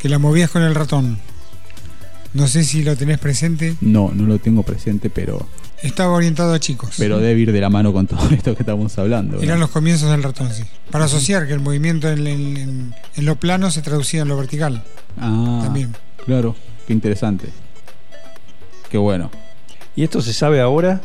que 0.00 0.08
la 0.08 0.18
movías 0.18 0.50
con 0.50 0.62
el 0.62 0.74
ratón. 0.74 1.18
No 2.34 2.46
sé 2.48 2.64
si 2.64 2.82
lo 2.84 2.96
tenés 2.96 3.18
presente. 3.18 3.76
No, 3.80 4.10
no 4.14 4.26
lo 4.26 4.38
tengo 4.38 4.62
presente, 4.62 5.10
pero, 5.10 5.46
Estaba 5.82 6.12
orientado 6.14 6.54
a 6.54 6.60
chicos. 6.60 6.94
pero 6.98 7.18
debe 7.18 7.40
ir 7.40 7.52
de 7.52 7.60
la 7.60 7.68
mano 7.68 7.92
con 7.92 8.06
todo 8.06 8.28
esto 8.30 8.54
que 8.56 8.62
estamos 8.62 8.96
hablando. 8.98 9.40
Eran 9.40 9.58
los 9.60 9.70
comienzos 9.70 10.10
del 10.10 10.22
ratón, 10.22 10.52
sí. 10.52 10.62
Para 10.90 11.04
asociar 11.06 11.46
que 11.46 11.52
el 11.52 11.60
movimiento 11.60 12.08
en, 12.10 12.26
en- 12.26 12.56
en- 12.56 12.94
en 13.16 13.24
lo 13.24 13.36
plano 13.36 13.70
se 13.70 13.82
traducía 13.82 14.22
en 14.22 14.28
lo 14.28 14.36
vertical. 14.36 14.82
Ah, 15.18 15.60
También. 15.64 15.94
claro, 16.24 16.54
qué 16.86 16.92
interesante. 16.92 17.48
Qué 18.88 18.98
bueno. 18.98 19.30
¿Y 19.96 20.02
esto 20.04 20.22
se 20.22 20.32
sabe 20.32 20.60
ahora? 20.60 21.00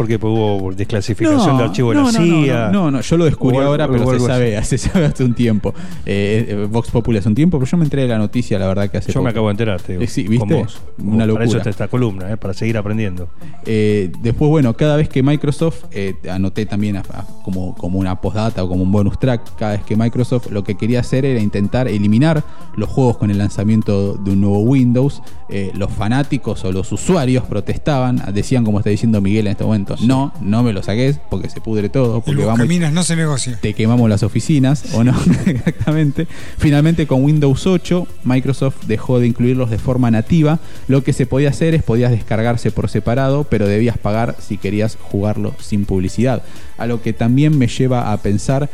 Porque 0.00 0.18
pues, 0.18 0.32
hubo 0.32 0.72
desclasificación 0.72 1.58
de 1.58 1.64
archivo 1.64 1.90
de 1.90 1.96
no, 1.96 2.04
la 2.10 2.12
no, 2.12 2.24
CIA. 2.24 2.68
No, 2.70 2.84
no, 2.84 2.90
no, 2.92 3.00
yo 3.02 3.16
lo 3.18 3.26
descubrí 3.26 3.58
O 3.58 3.60
ahora, 3.60 3.84
o 3.84 3.90
pero 3.92 4.06
se 4.08 4.16
así. 4.16 4.24
sabe, 4.24 4.64
se 4.64 4.78
sabe 4.78 5.04
hace 5.04 5.24
un 5.24 5.34
tiempo. 5.34 5.74
Eh, 6.06 6.46
eh, 6.48 6.66
Vox 6.70 6.90
Populi 6.90 7.18
hace 7.18 7.28
un 7.28 7.34
tiempo, 7.34 7.58
pero 7.58 7.70
yo 7.70 7.76
me 7.76 7.84
enteré 7.84 8.04
de 8.04 8.08
la 8.08 8.16
noticia, 8.16 8.58
la 8.58 8.66
verdad 8.66 8.90
que 8.90 8.96
hace 8.96 9.08
Yo 9.08 9.16
poco. 9.20 9.24
me 9.24 9.30
acabo 9.30 9.48
de 9.48 9.50
enterar, 9.50 9.82
te 9.82 9.92
digo, 9.92 10.02
Eh, 10.02 10.06
sí, 10.06 10.22
¿viste? 10.26 10.38
con 10.38 10.48
vos. 10.62 10.80
Una 11.04 11.10
Para 11.10 11.24
eso 11.26 11.34
locura. 11.36 11.58
está 11.58 11.68
esta 11.68 11.88
columna, 11.88 12.32
eh, 12.32 12.38
para 12.38 12.54
seguir 12.54 12.78
aprendiendo. 12.78 13.28
Eh, 13.66 14.10
después, 14.22 14.48
bueno, 14.48 14.72
cada 14.74 14.96
vez 14.96 15.10
que 15.10 15.22
Microsoft, 15.22 15.84
anoté 16.30 16.64
también 16.64 16.96
a- 16.96 17.00
a- 17.00 17.26
como, 17.44 17.74
como 17.74 17.98
una 17.98 18.18
postdata 18.22 18.64
o 18.64 18.68
como 18.70 18.82
un 18.84 18.92
bonus 18.92 19.18
track, 19.18 19.54
cada 19.58 19.72
vez 19.72 19.82
que 19.82 19.96
Microsoft 19.96 20.50
lo 20.50 20.64
que 20.64 20.76
quería 20.78 21.00
hacer 21.00 21.26
era 21.26 21.40
intentar 21.40 21.88
eliminar 21.88 22.42
los 22.74 22.88
juegos 22.88 23.18
con 23.18 23.30
el 23.30 23.36
lanzamiento 23.36 24.14
de 24.14 24.30
un 24.30 24.40
nuevo 24.40 24.60
Windows. 24.60 25.20
Eh, 25.52 25.72
los 25.74 25.90
fanáticos 25.90 26.64
o 26.64 26.70
los 26.70 26.92
usuarios 26.92 27.44
protestaban, 27.44 28.22
decían 28.32 28.64
como 28.64 28.78
está 28.78 28.90
diciendo 28.90 29.20
Miguel 29.20 29.48
en 29.48 29.52
este 29.52 29.64
momento, 29.64 29.96
no, 30.02 30.32
no 30.40 30.62
me 30.62 30.72
lo 30.72 30.82
saques 30.82 31.18
porque 31.28 31.50
se 31.50 31.60
pudre 31.60 31.88
todo, 31.88 32.20
porque 32.20 32.44
vamos 32.44 32.68
no 32.92 33.02
se 33.02 33.16
negocia. 33.16 33.58
te 33.60 33.74
quemamos 33.74 34.08
las 34.08 34.22
oficinas, 34.22 34.94
¿o 34.94 35.02
no? 35.02 35.12
Exactamente. 35.46 36.28
Finalmente, 36.58 37.06
con 37.06 37.24
Windows 37.24 37.66
8, 37.66 38.06
Microsoft 38.24 38.84
dejó 38.86 39.18
de 39.18 39.26
incluirlos 39.26 39.70
de 39.70 39.78
forma 39.78 40.10
nativa. 40.10 40.60
Lo 40.86 41.02
que 41.02 41.12
se 41.12 41.26
podía 41.26 41.50
hacer 41.50 41.74
es 41.74 41.82
podías 41.82 42.12
descargarse 42.12 42.70
por 42.70 42.88
separado, 42.88 43.44
pero 43.44 43.66
debías 43.66 43.98
pagar 43.98 44.36
si 44.38 44.56
querías 44.56 44.98
jugarlo 45.00 45.54
sin 45.58 45.84
publicidad. 45.84 46.42
A 46.78 46.86
lo 46.86 47.02
que 47.02 47.12
también 47.12 47.58
me 47.58 47.66
lleva 47.66 48.12
a 48.12 48.16
pensar 48.18 48.70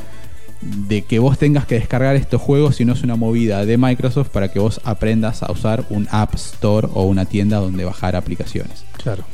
de 0.62 1.03
que 1.03 1.19
vos 1.19 1.38
tengas 1.38 1.66
que 1.66 1.75
descargar 1.77 2.16
estos 2.16 2.40
juegos 2.40 2.77
si 2.77 2.85
no 2.85 2.92
es 2.95 3.03
una 3.03 3.16
movida 3.16 3.64
de 3.66 3.77
Microsoft 3.79 4.29
para 4.31 4.49
que 4.51 4.59
vos 4.59 4.81
aprendas 4.85 5.42
a 5.42 5.53
usar 5.53 5.85
un 5.90 6.09
App 6.11 6.35
Store 6.35 6.88
o 6.95 7.05
una 7.05 7.25
tienda 7.27 7.59
donde 7.59 7.85
bajar 7.85 8.16
aplicaciones. 8.16 8.85
Claro. 9.03 9.25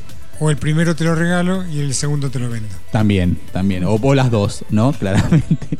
O 0.41 0.51
el 0.51 0.57
primero 0.57 0.97
te 0.97 1.05
lo 1.05 1.15
regalo 1.15 1.65
y 1.69 1.79
el 1.81 1.95
segundo 1.95 2.29
te 2.31 2.39
lo 2.41 2.51
vendo. 2.51 2.69
También, 2.91 3.39
también. 3.53 3.85
O, 3.85 3.95
o 3.95 4.15
las 4.15 4.31
dos, 4.31 4.65
¿no? 4.71 4.93
Claramente. 4.99 5.79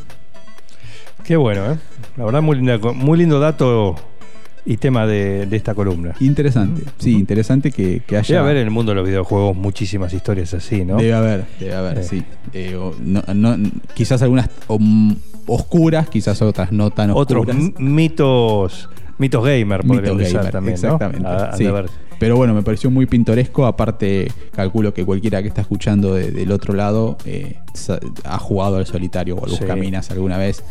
Qué 1.25 1.37
bueno, 1.37 1.73
¿eh? 1.73 1.79
La 2.17 2.25
verdad, 2.25 2.43
muy, 2.43 2.57
linda, 2.57 2.79
muy 2.79 3.19
lindo 3.19 3.39
dato 3.41 3.97
y 4.65 4.77
tema 4.77 5.07
de, 5.07 5.47
de 5.47 5.57
esta 5.57 5.75
columna. 5.75 6.15
Interesante. 6.21 6.83
Sí, 6.99 7.13
interesante 7.15 7.73
que, 7.73 8.03
que 8.07 8.17
haya... 8.17 8.37
Debe 8.37 8.39
haber 8.51 8.57
en 8.59 8.65
el 8.65 8.71
mundo 8.71 8.91
de 8.93 8.97
los 8.97 9.07
videojuegos 9.07 9.57
muchísimas 9.57 10.13
historias 10.13 10.55
así, 10.55 10.85
¿no? 10.85 10.97
Debe 10.99 11.15
haber, 11.15 11.45
debe 11.59 11.75
haber, 11.75 11.99
Eh. 11.99 12.03
sí. 12.05 12.23
Eh, 12.53 12.77
o- 12.77 12.95
no- 13.01 13.23
no- 13.35 13.57
quizás 13.95 14.23
algunas 14.23 14.49
oscuras, 15.47 16.09
quizás 16.09 16.41
otras 16.43 16.73
no 16.73 16.91
tan 16.91 17.11
Otros 17.11 17.47
oscuras. 17.47 17.57
m- 17.57 17.73
mitos 17.79 18.89
mitos 19.19 19.45
gamer 19.45 19.83
podrían 19.87 20.17
Mitos 20.17 20.33
gamer, 20.33 20.53
también, 20.53 20.75
exactamente. 20.75 21.29
Ah, 21.29 21.53
sí. 21.57 21.63
de 21.65 21.69
haber- 21.71 21.91
Pero 22.19 22.37
bueno, 22.37 22.55
me 22.55 22.63
pareció 22.63 22.91
muy 22.91 23.07
pintoresco. 23.07 23.67
Aparte, 23.67 24.31
calculo 24.53 24.93
que 24.95 25.05
cualquiera 25.05 25.43
que 25.43 25.49
está 25.49 25.61
escuchando 25.61 26.15
de- 26.15 26.31
del 26.33 26.51
otro 26.53 26.75
lado 26.75 27.17
eh, 27.25 27.57
ha 28.25 28.39
jugado 28.39 28.77
al 28.77 28.87
solitario 28.87 29.37
o 29.37 29.45
al 29.45 29.51
Sí. 29.51 29.59
buscaminas 29.59 30.11
alguna 30.11 30.39
vez 30.39 30.63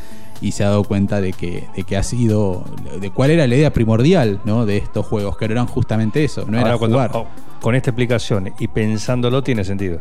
y 0.42 0.52
se 0.54 0.64
ha 0.64 0.70
dado 0.70 0.84
cuenta 0.84 1.22
de 1.22 1.34
que, 1.34 1.66
de 1.76 1.84
que 1.84 1.96
ha 1.98 2.04
sido. 2.04 2.66
de 3.00 3.10
cuál 3.12 3.32
era 3.32 3.46
la 3.48 3.56
idea 3.56 3.72
primordial 3.74 4.40
¿no? 4.46 4.66
de 4.66 4.78
estos 4.78 5.06
juegos, 5.06 5.38
que 5.38 5.48
no 5.48 5.54
eran 5.54 5.68
justamente 5.68 6.24
eso, 6.24 6.46
no 6.48 6.58
Ahora, 6.58 6.70
era 6.72 6.78
cuando- 6.78 6.98
jugar. 6.98 7.12
oh, 7.14 7.28
con 7.62 7.76
esta 7.76 7.92
explicación 7.92 8.52
y 8.60 8.68
pensándolo 8.68 9.44
tiene 9.44 9.64
sentido. 9.64 10.00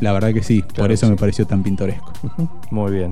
La 0.00 0.12
verdad 0.12 0.32
que 0.34 0.42
sí, 0.42 0.64
por 0.76 0.90
eso 0.90 1.06
sí. 1.06 1.10
me 1.12 1.16
pareció 1.16 1.46
tan 1.46 1.62
pintoresco. 1.62 2.12
Muy 2.70 2.92
bien, 2.92 3.10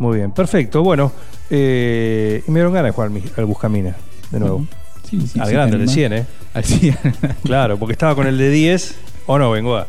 muy 0.00 0.16
bien. 0.18 0.32
Perfecto, 0.32 0.82
bueno. 0.82 1.12
eh, 1.50 2.42
y 2.46 2.50
me 2.50 2.58
dieron 2.58 2.72
ganas 2.72 2.88
de 2.88 2.94
jugar 2.94 3.06
al, 3.08 3.14
mi- 3.14 3.22
al 3.36 3.44
Buscamina 3.44 3.94
de 4.30 4.40
nuevo. 4.40 4.66
Sí, 5.08 5.20
sí, 5.26 5.38
al 5.40 5.46
sí, 5.48 5.52
grande, 5.52 5.76
el 5.76 5.86
de 5.86 5.92
animás. 5.92 5.94
100, 5.94 6.12
¿eh? 6.14 6.26
Al 6.54 6.64
100. 6.64 6.98
Claro, 7.44 7.78
porque 7.78 7.92
estaba 7.92 8.14
con 8.14 8.26
el 8.26 8.38
de 8.38 8.50
10, 8.50 8.94
o 9.26 9.38
no, 9.38 9.50
vengo 9.52 9.76
a. 9.76 9.86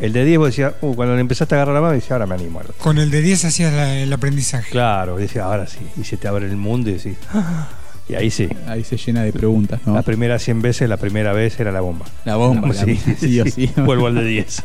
El 0.00 0.12
de 0.12 0.24
10 0.24 0.38
vos 0.38 0.48
decías, 0.48 0.74
uh, 0.80 0.94
cuando 0.94 1.14
le 1.14 1.20
empezaste 1.20 1.54
a 1.54 1.58
agarrar 1.58 1.74
la 1.74 1.80
mano, 1.80 1.92
decías, 1.94 2.12
ahora 2.12 2.26
me 2.26 2.34
animo 2.34 2.58
al 2.58 2.66
otro. 2.66 2.76
Con 2.78 2.98
el 2.98 3.10
de 3.12 3.20
10 3.22 3.44
hacías 3.44 3.72
la- 3.72 3.96
el 3.96 4.12
aprendizaje. 4.12 4.70
Claro, 4.70 5.16
decías, 5.16 5.44
ahora 5.44 5.66
sí. 5.68 5.78
Y 5.96 6.04
se 6.04 6.16
te 6.16 6.26
abre 6.26 6.46
el 6.46 6.56
mundo 6.56 6.90
y 6.90 6.94
decís, 6.94 7.16
"Ah". 7.32 7.68
y 8.08 8.14
ahí 8.14 8.30
sí. 8.30 8.48
Ahí 8.66 8.82
se 8.84 8.96
llena 8.96 9.22
de 9.22 9.32
preguntas, 9.32 9.80
¿no? 9.86 9.94
Las 9.94 10.04
primeras 10.04 10.42
100 10.42 10.62
veces, 10.62 10.88
la 10.88 10.96
primera 10.96 11.32
vez 11.32 11.58
era 11.60 11.70
la 11.72 11.80
bomba. 11.80 12.06
La 12.24 12.36
bomba, 12.36 12.68
la- 12.68 12.74
sí, 13.20 13.42
sí. 13.50 13.70
Vuelvo 13.76 14.06
al 14.08 14.14
de 14.16 14.24
10. 14.24 14.62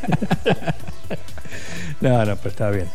no, 2.02 2.26
no, 2.26 2.36
pero 2.38 2.50
está 2.50 2.70
bien. 2.72 2.86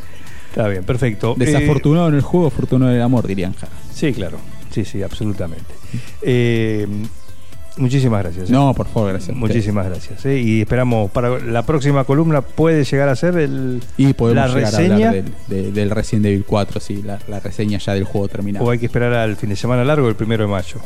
Está 0.55 0.69
bien, 0.69 0.85
perfecto. 0.85 1.35
Desafortunado 1.37 2.09
en 2.09 2.15
el 2.15 2.23
juego, 2.23 2.47
afortunado 2.47 2.91
en 2.93 2.99
el 2.99 3.03
amor, 3.03 3.27
dirían. 3.27 3.53
Eh, 3.61 3.67
sí, 3.93 4.13
claro. 4.13 4.39
Sí, 4.71 4.85
sí, 4.85 5.03
absolutamente. 5.03 5.75
Eh, 6.23 6.87
muchísimas 7.77 8.23
gracias. 8.23 8.49
¿eh? 8.51 8.53
No, 8.53 8.73
por 8.75 8.87
favor, 8.87 9.11
gracias. 9.11 9.37
Muchísimas 9.37 9.87
gracias. 9.87 10.25
¿eh? 10.27 10.39
Y 10.39 10.61
esperamos 10.61 11.11
para 11.11 11.41
la 11.41 11.63
próxima 11.67 12.05
columna 12.05 12.41
puede 12.43 12.85
llegar 12.85 13.09
a 13.09 13.17
ser 13.17 13.37
el 13.39 13.83
Y 13.97 14.13
podemos 14.13 14.47
la 14.47 14.53
a 14.53 14.61
reseña 14.61 14.95
hablar 14.95 15.13
del, 15.15 15.33
de- 15.49 15.73
del 15.73 15.91
Resident 15.91 16.27
Evil 16.27 16.45
4, 16.47 16.81
sí, 16.81 17.03
la, 17.03 17.19
la 17.29 17.41
reseña 17.41 17.79
ya 17.79 17.95
del 17.95 18.05
juego 18.05 18.29
terminado. 18.29 18.65
o 18.65 18.71
hay 18.71 18.79
que 18.79 18.87
esperar 18.87 19.13
al 19.13 19.37
fin 19.37 19.51
de 19.51 19.57
semana 19.57 19.85
largo 19.85 20.09
el 20.09 20.15
primero 20.17 20.45
de 20.45 20.51
mayo. 20.51 20.77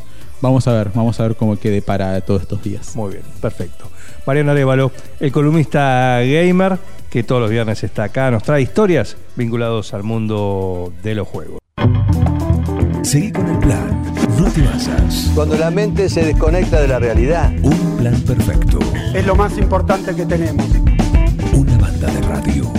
Vamos 0.41 0.67
a 0.69 0.73
ver, 0.73 0.91
vamos 0.95 1.19
a 1.21 1.25
ver 1.25 1.37
cómo 1.37 1.57
quede 1.59 1.83
para 1.83 2.19
todos 2.23 2.43
estos 2.43 2.63
días. 2.63 2.95
Muy 2.97 3.11
bien, 3.13 3.23
perfecto. 3.43 3.91
Mariano 4.29 4.51
Arevalo, 4.51 4.93
el 5.21 5.33
columnista 5.33 6.21
gamer 6.21 6.79
que 7.09 7.23
todos 7.23 7.41
los 7.41 7.51
viernes 7.51 7.83
está 7.83 8.05
acá, 8.05 8.31
nos 8.31 8.43
trae 8.43 8.61
historias 8.61 9.17
vinculados 9.37 9.95
al 9.95 10.03
mundo 10.03 10.93
de 11.03 11.15
los 11.15 11.27
juegos. 11.27 11.61
Seguí 13.01 13.33
con 13.33 13.49
el 13.49 13.59
plan. 13.59 14.03
No 14.39 14.45
te 14.51 14.61
basas. 14.61 15.31
Cuando 15.35 15.57
la 15.57 15.71
mente 15.71 16.11
se 16.11 16.27
desconecta 16.27 16.79
de 16.79 16.89
la 16.89 16.99
realidad. 16.99 17.51
Un 17.63 17.97
plan 17.97 18.21
perfecto. 18.21 18.79
Es 19.15 19.25
lo 19.25 19.35
más 19.35 19.57
importante 19.57 20.15
que 20.15 20.27
tenemos. 20.27 20.67
Una 21.55 21.79
banda 21.79 22.13
de 22.13 22.21
radio. 22.21 22.78